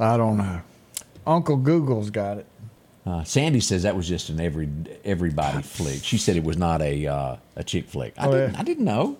[0.00, 0.60] I don't know.
[1.26, 2.46] Uncle Google's got it.
[3.04, 4.68] Uh, Sandy says that was just an every
[5.04, 6.04] everybody flick.
[6.04, 8.14] She said it was not a uh, a chick flick.
[8.16, 8.54] I Oh, didn't.
[8.54, 8.60] yeah.
[8.60, 9.16] I didn't know.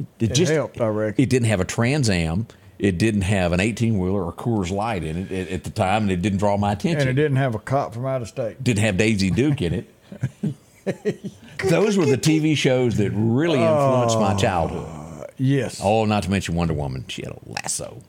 [0.00, 1.22] It, It just helped, I reckon.
[1.22, 2.46] It didn't have a Trans Am.
[2.78, 6.02] It didn't have an eighteen wheeler or Coors Light in it at, at the time,
[6.02, 7.08] and it didn't draw my attention.
[7.08, 8.62] And it didn't have a cop from out of state.
[8.62, 10.54] Didn't have Daisy Duke in it.
[11.64, 15.30] Those were the TV shows that really influenced my uh, childhood.
[15.38, 15.80] Yes.
[15.82, 17.04] Oh, not to mention Wonder Woman.
[17.08, 18.02] She had a lasso.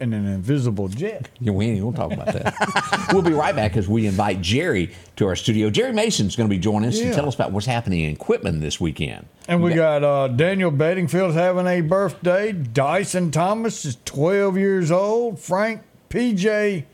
[0.00, 1.28] And an invisible jet.
[1.40, 3.08] Yeah, we ain't even gonna talk about that.
[3.12, 5.68] we'll be right back as we invite Jerry to our studio.
[5.68, 7.12] Jerry Mason's going to be joining us to Yeah.
[7.12, 9.26] tell us about what's happening in Quitman this weekend.
[9.46, 12.52] And we got uh, Daniel Bedingfield's having a birthday.
[12.52, 15.38] Dyson Thomas is 12 years old.
[15.38, 16.84] Frank PJ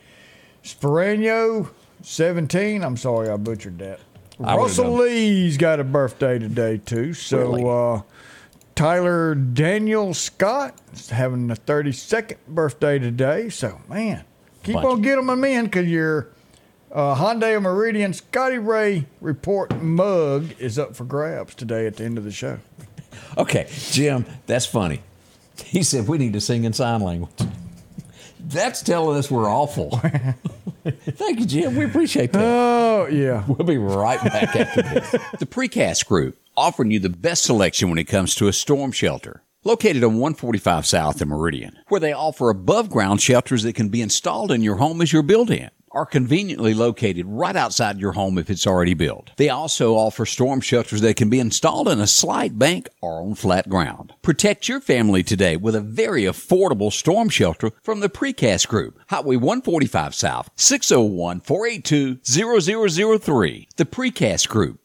[0.65, 1.69] Sperano,
[2.03, 2.83] 17.
[2.83, 4.01] I'm sorry I butchered that.
[4.43, 4.93] I Russell.
[4.95, 7.15] Lee's got a birthday today, too.
[7.15, 7.65] So Really?
[7.65, 8.03] uh,
[8.77, 13.49] Tyler Daniel Scott is having a 32nd birthday today.
[13.49, 14.23] So, man,
[14.63, 14.87] keep Bunch.
[14.87, 16.29] on getting them in because your
[16.93, 22.19] uh, Hyundai Meridian Scotty Ray Report mug is up for grabs today at the end
[22.19, 22.59] of the show.
[23.39, 25.01] Okay, Jim, that's funny.
[25.65, 27.33] He said we need to sing in sign language.
[28.39, 29.91] That's telling us we're awful.
[30.85, 31.77] Thank you, Jim.
[31.77, 32.43] We appreciate that.
[32.43, 33.43] Oh, yeah.
[33.49, 35.11] We'll be right back after this.
[35.39, 39.43] The Precast Group, offering you the best selection when it comes to a storm shelter.
[39.65, 44.01] Located on 145 South in Meridian, where they offer above ground shelters that can be
[44.01, 48.51] installed in your home as you're building, are conveniently located right outside your home if
[48.51, 49.31] it's already built.
[49.37, 53.35] They also offer storm shelters that can be installed in a slight bank or on
[53.35, 54.13] flat ground.
[54.23, 59.37] Protect your family today with a very affordable storm shelter from the Precast Group, Highway
[59.37, 62.21] 145 South, 601 482
[63.19, 63.69] 0003.
[63.77, 64.81] The Precast Group.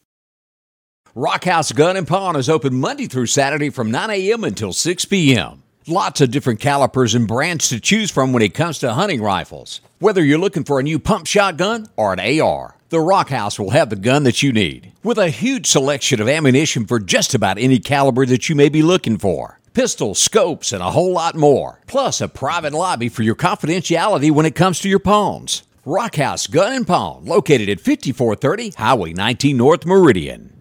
[1.13, 4.45] Rockhouse Gun and Pawn is open Monday through Saturday from 9 a.m.
[4.45, 5.61] until 6 p.m.
[5.85, 9.81] Lots of different calipers and brands to choose from when it comes to hunting rifles.
[9.99, 13.71] Whether you're looking for a new pump shotgun or an AR, the Rock House will
[13.71, 14.93] have the gun that you need.
[15.03, 18.81] With a huge selection of ammunition for just about any caliber that you may be
[18.81, 19.59] looking for.
[19.73, 21.81] Pistols, scopes, and a whole lot more.
[21.87, 25.63] Plus a private lobby for your confidentiality when it comes to your pawns.
[25.83, 30.60] Rock House Gun and Pawn, located at 5430 Highway 19 North Meridian.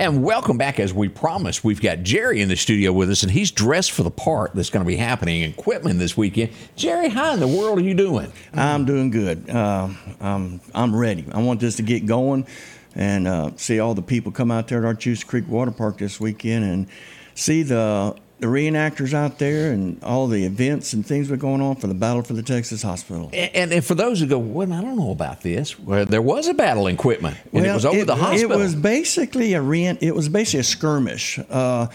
[0.00, 0.80] And welcome back.
[0.80, 4.02] As we promised, we've got Jerry in the studio with us, and he's dressed for
[4.02, 6.52] the part that's going to be happening in Quitman this weekend.
[6.74, 8.32] Jerry, how in the world are you doing?
[8.54, 9.50] I'm doing good.
[9.50, 11.26] Uh, I'm, I'm ready.
[11.30, 12.46] I want this to get going
[12.94, 16.18] and uh, see all the people come out there at Archusa Creek Water Park this
[16.18, 16.86] weekend and
[17.34, 21.76] see the the reenactors out there and all the events and things were going on
[21.76, 23.28] for the Battle for the Texas Hospital.
[23.34, 25.78] And, and, and for those who go, well, I don't know about this.
[25.78, 28.52] Well, there was a battle in Quitman, and it was over it, the hospital.
[28.52, 31.38] It was basically a re- It was basically a skirmish.
[31.50, 31.88] Uh,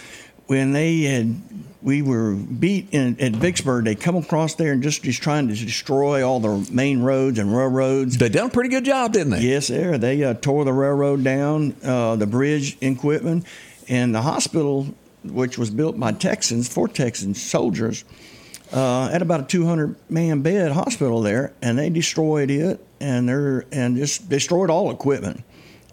[0.46, 1.36] when they had,
[1.82, 3.86] we were beat in, at Vicksburg.
[3.86, 7.56] They come across there and just, just trying to destroy all the main roads and
[7.56, 8.18] railroads.
[8.18, 9.42] They done a pretty good job, didn't they?
[9.42, 9.98] Yes, sir.
[9.98, 13.44] They uh, tore the railroad down, uh, the bridge in Quitman,
[13.90, 14.94] and the hospital
[15.32, 18.04] which was built by Texans for Texan soldiers,
[18.74, 23.66] uh, at about a 200 man bed hospital there, and they destroyed it and they're
[23.72, 25.44] and just destroyed all equipment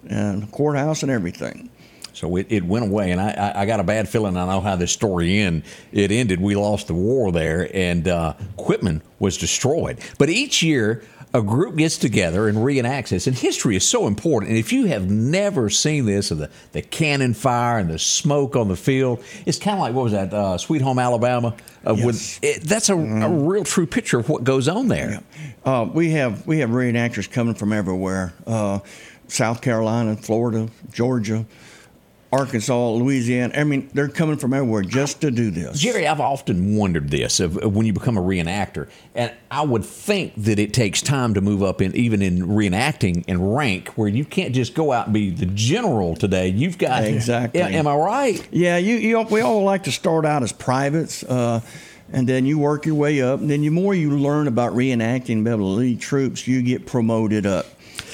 [0.09, 1.71] and courthouse and everything.
[2.15, 4.37] So it, it went away, and I, I got a bad feeling.
[4.37, 5.63] I know how this story end.
[5.93, 6.41] It ended.
[6.41, 9.99] We lost the war there, and uh, Quitman was destroyed.
[10.19, 11.05] But each year,
[11.35, 13.27] a group gets together and reenacts this.
[13.27, 14.51] And history is so important.
[14.51, 18.55] And if you have never seen this, of the, the cannon fire and the smoke
[18.55, 21.55] on the field, it's kind of like what was that, uh, Sweet Home Alabama?
[21.87, 22.05] Uh, Yes.
[22.05, 23.47] with, it, that's a, a Mm-hmm.
[23.47, 25.23] real true picture of what goes on there.
[25.65, 28.81] Uh, we have we have reenactors coming from everywhere: uh,
[29.29, 31.47] South Carolina, Florida, Georgia,
[32.33, 33.53] Arkansas, Louisiana.
[33.55, 35.79] I mean, they're coming from everywhere just to do this.
[35.79, 39.85] Jerry, I've often wondered this of, of when you become a reenactor, and I would
[39.85, 44.09] think that it takes time to move up in even in reenacting and rank, where
[44.09, 46.49] you can't just go out and be the general today.
[46.49, 47.61] You've got Exactly.
[47.61, 48.49] Yeah, am I right?
[48.51, 51.61] Yeah, you, you we all like to start out as privates, uh,
[52.15, 53.41] and then you work your way up.
[53.41, 56.63] And then the more you learn about reenacting, and be able to lead troops, you
[56.63, 57.67] get promoted up.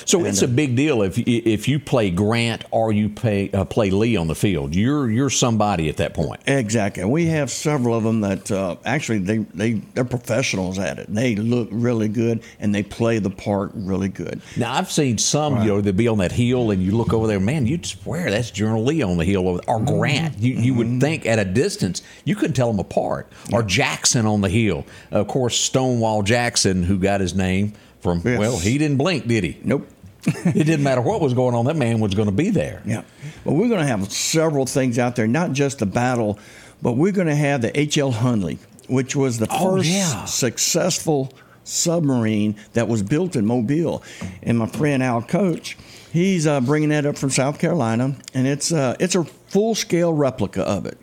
[0.09, 3.65] So it's uh, a big deal if if you play Grant or you play uh,
[3.65, 4.75] play Lee on the field.
[4.75, 6.41] You're you're somebody at that point.
[6.47, 7.05] Exactly.
[7.05, 11.13] We have several of them that uh, actually they they they're professionals at it.
[11.13, 14.41] They look really good and they play the part really good.
[14.57, 17.27] Now I've seen some, you know, that be on that hill, and you look over
[17.27, 19.99] there, man, you'd swear that's General Lee on the hill, over, or Mm-hmm.
[19.99, 20.39] Grant.
[20.39, 23.31] You you would think at a distance you couldn't tell them apart.
[23.53, 28.23] Or Jackson on the hill, of course, Stonewall Jackson, who got his name from.
[28.25, 28.39] Yes.
[28.39, 29.59] Well, he didn't blink, did he?
[29.63, 29.87] Nope.
[30.27, 31.67] It didn't matter what was going on.
[31.67, 32.83] That man was going to be there.
[32.85, 33.03] Yeah.
[33.45, 36.39] Well, we're going to have several things out there, not just the battle,
[36.83, 38.13] but we're going to have the H.L.
[38.13, 38.59] Hunley,
[38.89, 40.25] which was the Oh, first yeah.
[40.25, 41.33] successful
[41.65, 44.03] submarine that was built in Mobile.
[44.43, 45.77] And my friend Al Coach,
[46.13, 50.13] he's uh, bringing that up from South Carolina, and it's uh, it's a full scale
[50.13, 50.99] replica of it.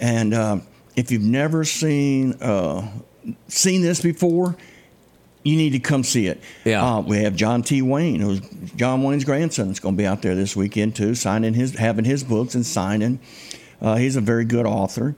[0.00, 0.58] And uh,
[0.96, 2.90] if you've never seen uh,
[3.48, 4.56] seen this before,
[5.46, 6.40] you need to come see it.
[6.64, 6.84] Yeah.
[6.84, 7.80] Uh, we have John T.
[7.80, 8.40] Wayne, who's
[8.74, 12.04] John Wayne's grandson, is going to be out there this weekend too, signing his, having
[12.04, 13.20] his books and signing.
[13.80, 15.14] Uh, he's a very good author,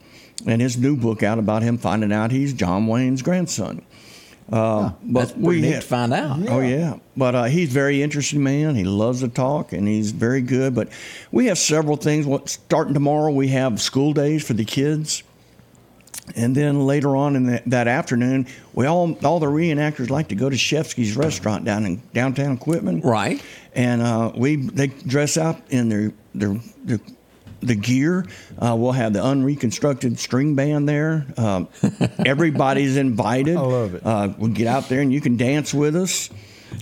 [0.46, 3.82] and his new book out about him finding out he's John Wayne's grandson.
[4.52, 6.38] Uh, but That's pretty neat to find out.
[6.48, 8.74] Oh yeah, but uh, he's a very interesting man.
[8.74, 10.74] He loves to talk, and he's very good.
[10.74, 10.88] But
[11.30, 12.26] we have several things.
[12.26, 15.22] What starting tomorrow, we have school days for the kids.
[16.36, 20.34] And then later on in that, that afternoon, we all all the reenactors like to
[20.34, 23.00] go to Shevsky's restaurant down in downtown Quitman.
[23.00, 23.42] Right.
[23.74, 26.98] And uh, we they dress up in their their, their
[27.60, 28.24] the gear.
[28.58, 31.26] Uh, we'll have the unreconstructed string band there.
[31.36, 31.68] Um,
[32.24, 33.56] everybody's invited.
[33.56, 34.06] I love it.
[34.06, 36.30] Uh, we'll get out there and you can dance with us.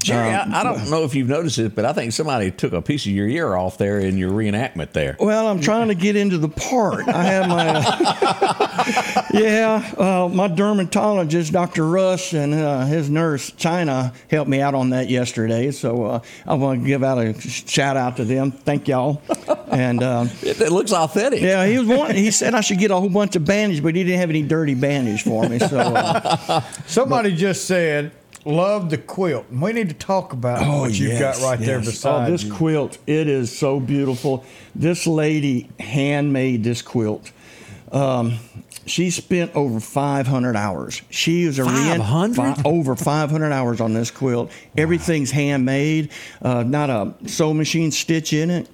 [0.03, 2.73] Jerry, Um, I, I don't know if you've noticed it, but I think somebody took
[2.73, 5.17] a piece of your ear off there in your reenactment there.
[5.19, 7.07] Well, I'm trying to get into the part.
[7.09, 11.87] I have my, yeah, uh, my dermatologist, Dr.
[11.87, 15.71] Russ, and uh, his nurse, China, helped me out on that yesterday.
[15.71, 18.51] So uh, I want to give out a shout out to them.
[18.53, 19.23] Thank y'all.
[19.69, 21.43] And um, It, it looks authentic.
[21.43, 22.15] yeah, he was one.
[22.15, 24.43] He said I should get a whole bunch of bandage, but he didn't have any
[24.43, 25.59] dirty bandage for me.
[25.59, 28.13] So uh, Somebody just said,
[28.45, 31.79] "Love the quilt." We need to talk about what you've Oh, yes, got right there
[31.79, 31.87] yes.
[31.87, 32.55] beside Oh, this you.
[32.55, 34.45] quilt, it is so beautiful.
[34.75, 37.33] This lady handmade this quilt.
[37.93, 38.39] Um,
[38.87, 41.03] she spent over 500 hours.
[41.11, 42.35] She is a reen- 500?
[42.37, 44.51] fi- over 500 hours on this quilt.
[44.77, 46.11] Everything's handmade,
[46.43, 48.69] uh, not a sewing machine stitch in it.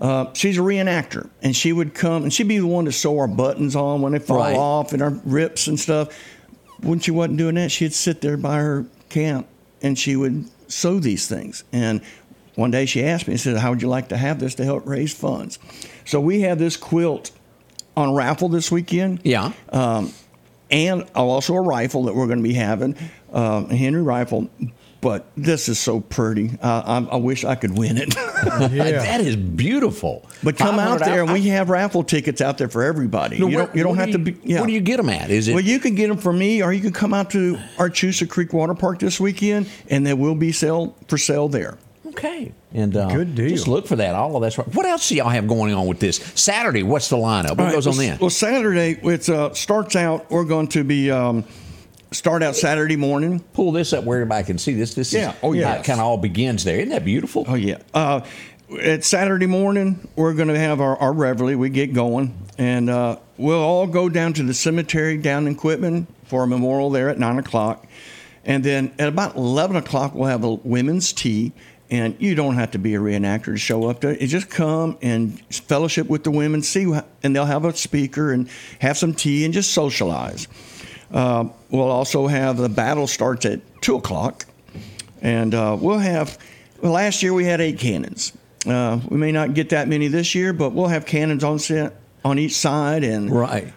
[0.00, 3.18] Uh, she's a reenactor, and she would come and she'd be the one to sew
[3.18, 4.56] our buttons on when they fall Right.
[4.56, 6.08] off and our rips and stuff.
[6.82, 9.46] When she wasn't doing that, she'd sit there by her camp
[9.80, 11.62] and she would sew these things.
[11.72, 12.00] And
[12.56, 14.64] one day she asked me, she said, How would you like to have this to
[14.64, 15.58] help raise funds?
[16.04, 17.30] So we have this quilt
[17.96, 19.20] on raffle this weekend.
[19.24, 19.52] Yeah.
[19.70, 20.12] Um,
[20.70, 22.96] and also a rifle that we're going to be having,
[23.32, 24.48] uh, a Henry rifle.
[25.00, 26.52] But this is so pretty.
[26.62, 28.14] Uh, I, I wish I could win it.
[28.44, 30.26] That is beautiful.
[30.42, 33.38] but come out 500 there, and I- we have raffle tickets out there for everybody.
[33.38, 34.36] No, you where- don't, you don't have do to be.
[34.42, 34.60] Yeah.
[34.60, 35.30] Where do you get them at?
[35.30, 35.54] Is it?
[35.54, 38.52] Well, you can get them from me, or you can come out to Archusa Creek
[38.54, 41.76] Water Park this weekend, and they will be sale for sale there.
[42.16, 42.52] Okay.
[42.72, 43.48] And uh, Good deal.
[43.48, 44.14] Just look for that.
[44.14, 44.66] All of that's right.
[44.74, 46.82] What else do y'all have going on with this Saturday?
[46.82, 47.50] What's the lineup?
[47.50, 48.18] What All right, goes on well, then?
[48.20, 50.30] Well, Saturday it uh, starts out.
[50.30, 51.44] We're going to be um,
[52.12, 53.40] start out Saturday morning.
[53.52, 54.94] Pull this up where everybody can see this.
[54.94, 55.30] This Yeah.
[55.30, 55.80] is Oh, how yes.
[55.80, 56.76] it kind of all begins there.
[56.78, 57.44] Isn't that beautiful?
[57.48, 57.78] Oh yeah.
[57.92, 58.20] Uh,
[58.80, 61.56] at Saturday morning, we're going to have our, our reveille.
[61.56, 66.06] We get going, and uh, we'll all go down to the cemetery down in Quitman
[66.24, 67.86] for a memorial there at nine o'clock,
[68.44, 71.52] and then at about eleven o'clock we'll have a women's tea.
[71.94, 74.16] And you don't have to be a reenactor to show up there.
[74.16, 76.92] You just come and fellowship with the women, see,
[77.22, 78.48] and they'll have a speaker and
[78.80, 80.48] have some tea and just socialize.
[81.12, 84.44] Uh, we'll also have the battle starts at two o'clock,
[85.22, 86.36] and uh, we'll have.
[86.82, 88.32] Well, last year we had eight cannons.
[88.66, 91.94] Uh, we may not get that many this year, but we'll have cannons on set
[92.24, 93.72] on each side, and Right.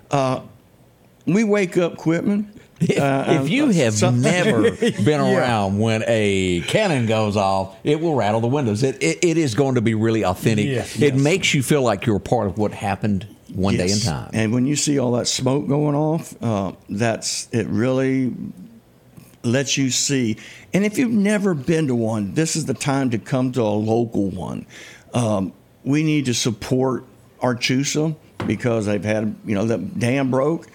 [1.28, 2.52] we wake up Quitman.
[2.80, 4.72] If, Uh, if you uh, have some- never
[5.04, 8.84] been around when a cannon goes off, it will rattle the windows.
[8.84, 10.66] It, it, it is going to be really authentic.
[10.68, 11.24] Yes, it yes.
[11.24, 14.30] makes you feel like you're a part of what happened one day in time.
[14.34, 17.66] And when you see all that smoke going off, uh, that's it.
[17.68, 18.34] Really
[19.44, 20.38] lets you see.
[20.74, 23.64] And if you've never been to one, this is the time to come to a
[23.64, 24.66] local one.
[25.14, 25.54] Um,
[25.84, 27.06] we need to support
[27.42, 28.16] Archusa
[28.46, 30.68] because they've had you know the dam broke.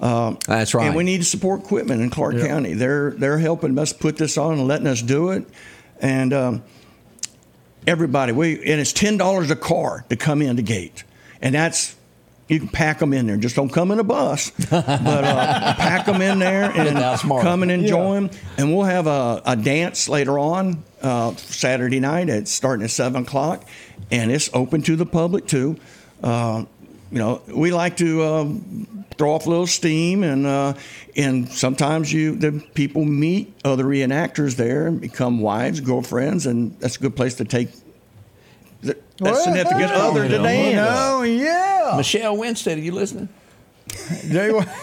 [0.00, 0.86] Um, That's right.
[0.86, 2.46] And we need to support Quitman in Clark Yeah.
[2.48, 2.74] County.
[2.74, 5.46] They're they're helping us put this on and letting us do it.
[6.00, 6.62] And um,
[7.86, 11.04] everybody, we and it's ten dollars a car to come in the gate,
[11.42, 11.96] and that's
[12.48, 13.36] you can pack them in there.
[13.36, 16.96] Just don't come in a bus, but uh, pack them in there and
[17.42, 18.30] come and enjoy them.
[18.56, 22.28] And we'll have a, a dance later on uh, Saturday night.
[22.30, 23.64] It's starting at seven o'clock,
[24.10, 25.76] and it's open to the public too.
[26.22, 26.64] Uh,
[27.10, 30.74] you know, we like to um, throw off a little steam, and uh,
[31.16, 36.96] and sometimes you the people meet other reenactors there and become wives, girlfriends, and that's
[36.96, 37.70] a good place to take
[38.82, 40.70] the, that Well, significant hey, other you to know, dance.
[40.70, 41.94] You know, yeah.
[41.96, 43.28] Michelle Winstead, are you listening?
[44.24, 44.66] They were-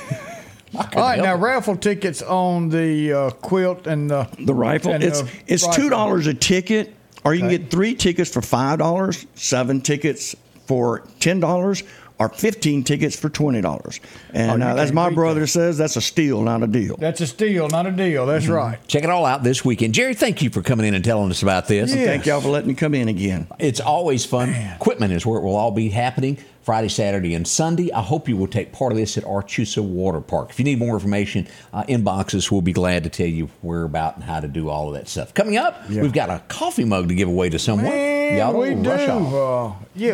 [0.76, 1.40] All right, now it.
[1.40, 4.92] raffle tickets on the uh, quilt and the The rifle.
[4.92, 5.84] and It's the it's rifle.
[5.84, 10.36] two dollars a ticket, or you can get three tickets for five dollars, seven tickets
[10.68, 11.84] for ten dollars,
[12.20, 14.00] or fifteen tickets for twenty dollars.
[14.34, 15.48] And Oh, uh, as my brother that.
[15.48, 16.96] says, that's a steal, not a deal.
[16.98, 18.26] That's a steal, not a deal.
[18.26, 18.78] That's right.
[18.88, 19.94] Check it all out this weekend.
[19.94, 21.94] Jerry, thank you for coming in and telling us about this.
[21.94, 22.06] Yeah.
[22.06, 23.48] Thank y'all for letting me come in again.
[23.60, 24.56] It's always fun.
[24.80, 27.92] Quitman is where it will all be happening Friday, Saturday, and Sunday.
[27.92, 30.50] I hope you will take part of this at Archusa Water Park.
[30.50, 32.52] If you need more information, uh, inbox us.
[32.52, 35.08] We'll be glad to tell you where about and how to do all of that
[35.08, 35.32] stuff.
[35.36, 36.02] Coming up, Yeah.
[36.02, 37.86] we've got a coffee mug to give away to someone.
[37.92, 38.90] Man, Y'all we don't do.
[38.90, 39.34] rush off.
[39.34, 40.14] Uh, yeah.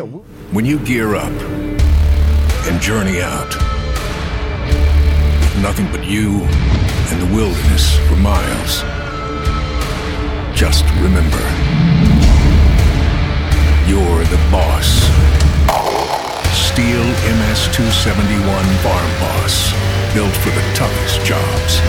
[0.52, 1.32] When you gear up
[2.68, 3.48] and journey out,
[5.62, 6.40] nothing but you
[7.10, 8.82] and the wilderness for miles,
[10.54, 11.40] just remember
[13.88, 15.00] you're the boss.
[16.52, 17.04] Stihl
[17.38, 19.72] MS 271 Farm Boss,
[20.14, 21.80] built for the toughest jobs.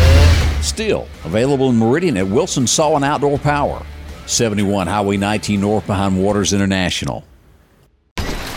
[0.62, 3.86] Stihl, available in Meridian at Wilson Saw and Outdoor Power.
[4.26, 7.24] 71 Highway 19 North behind Waters International.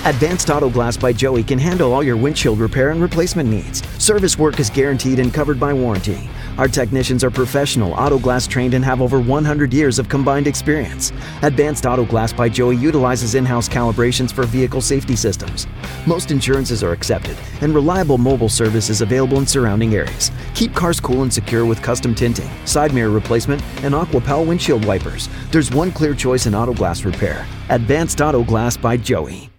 [0.06, 3.84] Advanced Auto Glass by Joey can handle all your windshield repair and replacement needs.
[4.00, 6.30] Service work is guaranteed and covered by warranty.
[6.58, 11.12] Our technicians are professional, auto glass trained, and have over 100 years of combined experience.
[11.42, 15.66] Advanced Auto Glass by Joey utilizes in house calibrations for vehicle safety systems.
[16.06, 20.30] Most insurances are accepted, and reliable mobile service is available in surrounding areas.
[20.54, 25.28] Keep cars cool and secure with custom tinting, side mirror replacement, and Aquapel windshield wipers.
[25.50, 29.50] There's one clear choice in auto glass repair Advanced Auto Glass by Joey.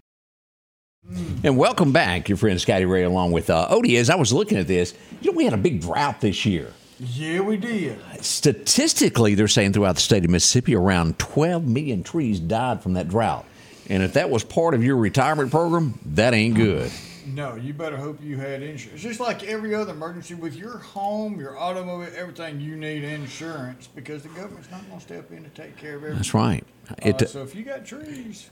[1.44, 3.98] And welcome back, your friend Scotty Ray, along with uh, Odie.
[3.98, 6.74] As I was looking at this, you know, we had a big drought this year.
[7.00, 8.00] Yeah, we did.
[8.22, 13.08] Statistically, they're saying throughout the state of Mississippi, around 12 million trees died from that
[13.08, 13.46] drought.
[13.90, 16.92] And if that was part of your retirement program, that ain't good.
[17.26, 19.02] No, you better hope you had insurance.
[19.02, 24.24] Just like every other emergency with your home, your automobile, everything, you need insurance because
[24.24, 26.18] the government's not going to step in to take care of everything.
[26.18, 26.64] That's right.
[26.90, 28.50] Uh, It, so if you got trees,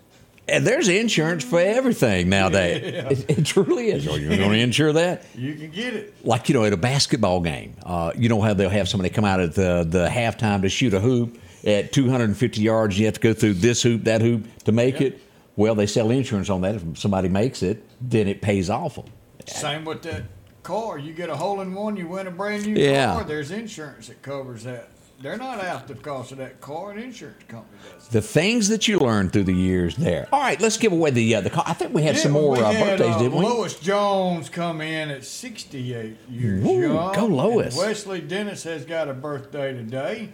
[0.47, 2.83] And there's insurance for everything nowadays.
[3.27, 4.07] It, it truly is.
[4.07, 5.25] Are you going to insure that?
[5.35, 6.13] You can get it.
[6.25, 9.25] Like, you know, at a basketball game, uh, you know how they'll have somebody come
[9.25, 12.97] out at the, the halftime to shoot a hoop at 250 yards.
[12.99, 15.19] You have to go through this hoop, that hoop to make it.
[15.55, 16.75] Well, they sell insurance on that.
[16.75, 19.05] If somebody makes it, then it pays off them.
[19.47, 20.23] Same with that
[20.63, 20.97] car.
[20.99, 23.13] You get a hole in one, you win a brand new Yeah.
[23.13, 23.23] car.
[23.23, 24.89] There's insurance that covers that.
[25.21, 26.91] They're not out the cost of that car.
[26.91, 28.09] An insurance company does.
[28.09, 30.27] The things that you learn through the years there.
[30.31, 31.49] All right, let's give away the uh, the.
[31.49, 33.45] co- I think we had some more uh, had, birthdays, uh, didn't we?
[33.45, 37.13] Lois Jones come in at 68 years Ooh, young.
[37.13, 37.77] go Lois.
[37.77, 40.29] And Wesley Dennis has got a birthday today.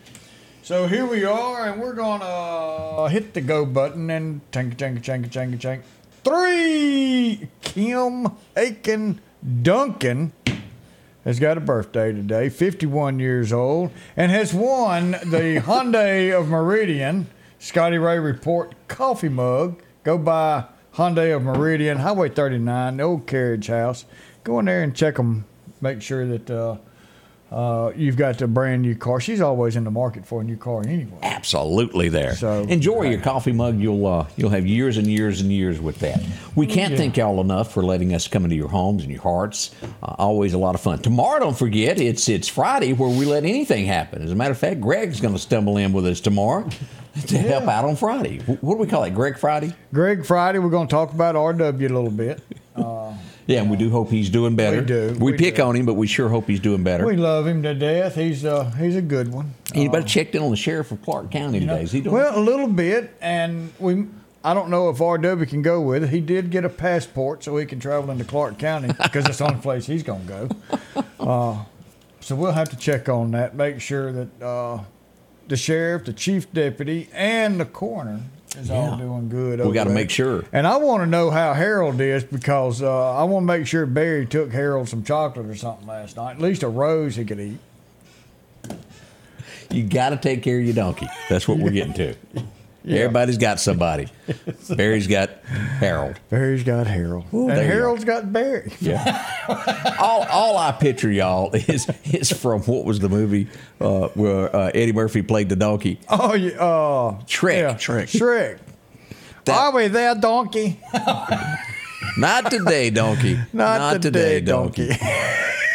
[0.63, 5.03] So here we are, and we're gonna uh, hit the go button and chank, chank,
[5.03, 5.83] chank, chank, chank.
[6.23, 7.47] Three.
[7.61, 8.27] Kim
[8.57, 9.21] Aiken
[9.61, 10.33] Duncan
[11.25, 17.27] has got a birthday today, 51 years old, and has won the Hyundai of Meridian
[17.59, 19.81] Scotty Ray Report coffee mug.
[20.03, 20.65] Go by
[20.95, 24.05] Hyundai of Meridian, Highway 39, the old carriage house.
[24.43, 25.45] Go in there and check them.
[25.79, 26.77] Make sure that uh,
[27.51, 29.19] uh, you've got the brand new car.
[29.19, 31.17] She's always in the market for a new car anyway.
[31.21, 32.35] Absolutely there.
[32.35, 33.77] So- enjoy your coffee mug.
[33.79, 36.21] You'll uh, you'll have years and years and years with that.
[36.55, 36.97] We can't Yeah.
[36.97, 39.71] thank y'all enough for letting us come into your homes and your hearts.
[40.01, 40.99] Uh, always a lot of fun.
[40.99, 44.21] Tomorrow, don't forget, it's it's Friday where we let anything happen.
[44.21, 46.69] As a matter of fact, Greg's going to stumble in with us tomorrow
[47.27, 48.39] to help out on Friday.
[48.61, 49.13] What do we call it?
[49.13, 49.73] Greg Friday.
[49.93, 52.41] Greg Friday, we're going to talk about RW a little bit.
[53.41, 54.79] Uh, Yeah, and we do hope he's doing better.
[54.81, 55.63] We do, We, we pick do.
[55.63, 57.05] on him, but we sure hope he's doing better.
[57.05, 58.15] we love him to death.
[58.15, 59.53] He's uh, he's a good one.
[59.73, 61.83] Anybody checked in on the sheriff of Clarke County today?
[61.83, 62.15] Is he doing?
[62.15, 64.05] Well, a little bit, and we.
[64.43, 66.09] I don't know if RW can go with it.
[66.09, 69.45] He did get a passport, so he can travel into Clarke County because it's the
[69.45, 71.03] only place he's going to go.
[71.19, 71.63] Uh,
[72.21, 73.55] so we'll have to check on that.
[73.55, 74.79] Make sure that uh,
[75.47, 78.21] the sheriff, the chief deputy, and the coroner
[78.57, 79.65] is all doing good.
[79.65, 80.43] We got to make sure.
[80.51, 83.85] And I want to know how Harold is because uh, I want to make sure
[83.85, 86.35] Barry took Harold some chocolate or something last night.
[86.35, 87.57] At least a rose he could eat.
[89.69, 91.07] You got to take care of your donkey.
[91.29, 92.15] That's what we're getting to.
[92.87, 94.07] Everybody's got somebody.
[94.75, 96.19] Barry's got Harold.
[96.29, 97.75] Barry's got Harold, and there you go.
[97.75, 98.71] Harold's got Barry.
[98.79, 99.95] Yeah.
[99.99, 103.47] all, all I picture, y'all, is is from what was the movie
[103.79, 105.99] uh, where uh, Eddie Murphy played the donkey?
[106.09, 106.51] Oh, yeah.
[106.53, 107.61] Uh, Shrek.
[107.61, 107.75] yeah.
[107.75, 108.07] Shrek.
[108.07, 108.59] Shrek.
[109.49, 110.79] Are we there, donkey?
[112.17, 113.39] Not today, donkey.
[113.53, 114.89] Not, today, donkey.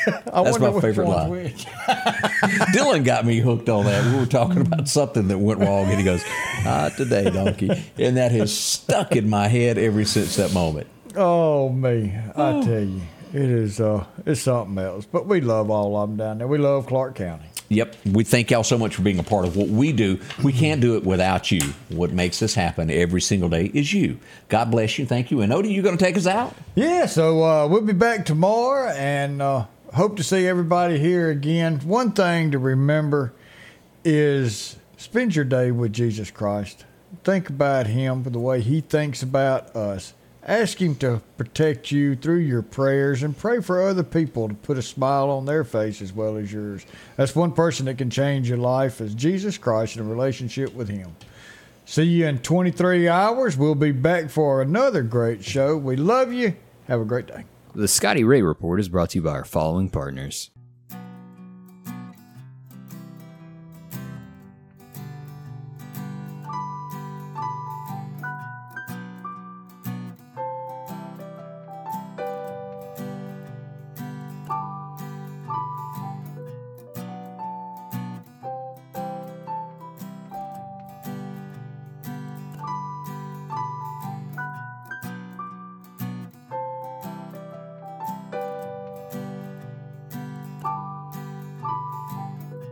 [0.32, 1.30] I That's my favorite line.
[2.72, 4.04] Dylan got me hooked on that.
[4.12, 6.22] We were talking about something that went wrong, and he goes,
[6.64, 10.86] "Not today, donkey," and that has stuck in my head ever since that moment.
[11.16, 13.00] Oh me, I tell you,
[13.32, 13.80] it is.
[13.80, 15.06] Uh, it's something else.
[15.06, 16.46] But we love all of them down there.
[16.46, 17.46] We love Clarke County.
[17.68, 17.96] Yep.
[18.12, 20.20] We thank y'all so much for being a part of what we do.
[20.42, 21.60] We can't do it without you.
[21.88, 24.18] What makes this happen every single day is you.
[24.48, 25.06] God bless you.
[25.06, 25.40] Thank you.
[25.40, 26.54] And Odie, you going to take us out?
[26.76, 29.66] Yeah, so uh, we'll be back tomorrow and uh,
[29.96, 31.78] hope to see everybody here again.
[31.78, 33.32] One thing to remember
[34.04, 36.84] is spend your day with Jesus Christ.
[37.24, 40.12] Think about Him for the way He thinks about us.
[40.42, 44.76] Ask Him to protect you through your prayers and pray for other people to put
[44.76, 46.84] a smile on their face as well as yours.
[47.16, 50.90] That's one person that can change your life is Jesus Christ and a relationship with
[50.90, 51.16] Him.
[51.86, 53.56] See you in 23 hours.
[53.56, 55.74] We'll be back for another great show.
[55.74, 56.54] We love you.
[56.86, 57.44] Have a great day.
[57.76, 60.50] The Scotty Ray Report is brought to you by our following partners.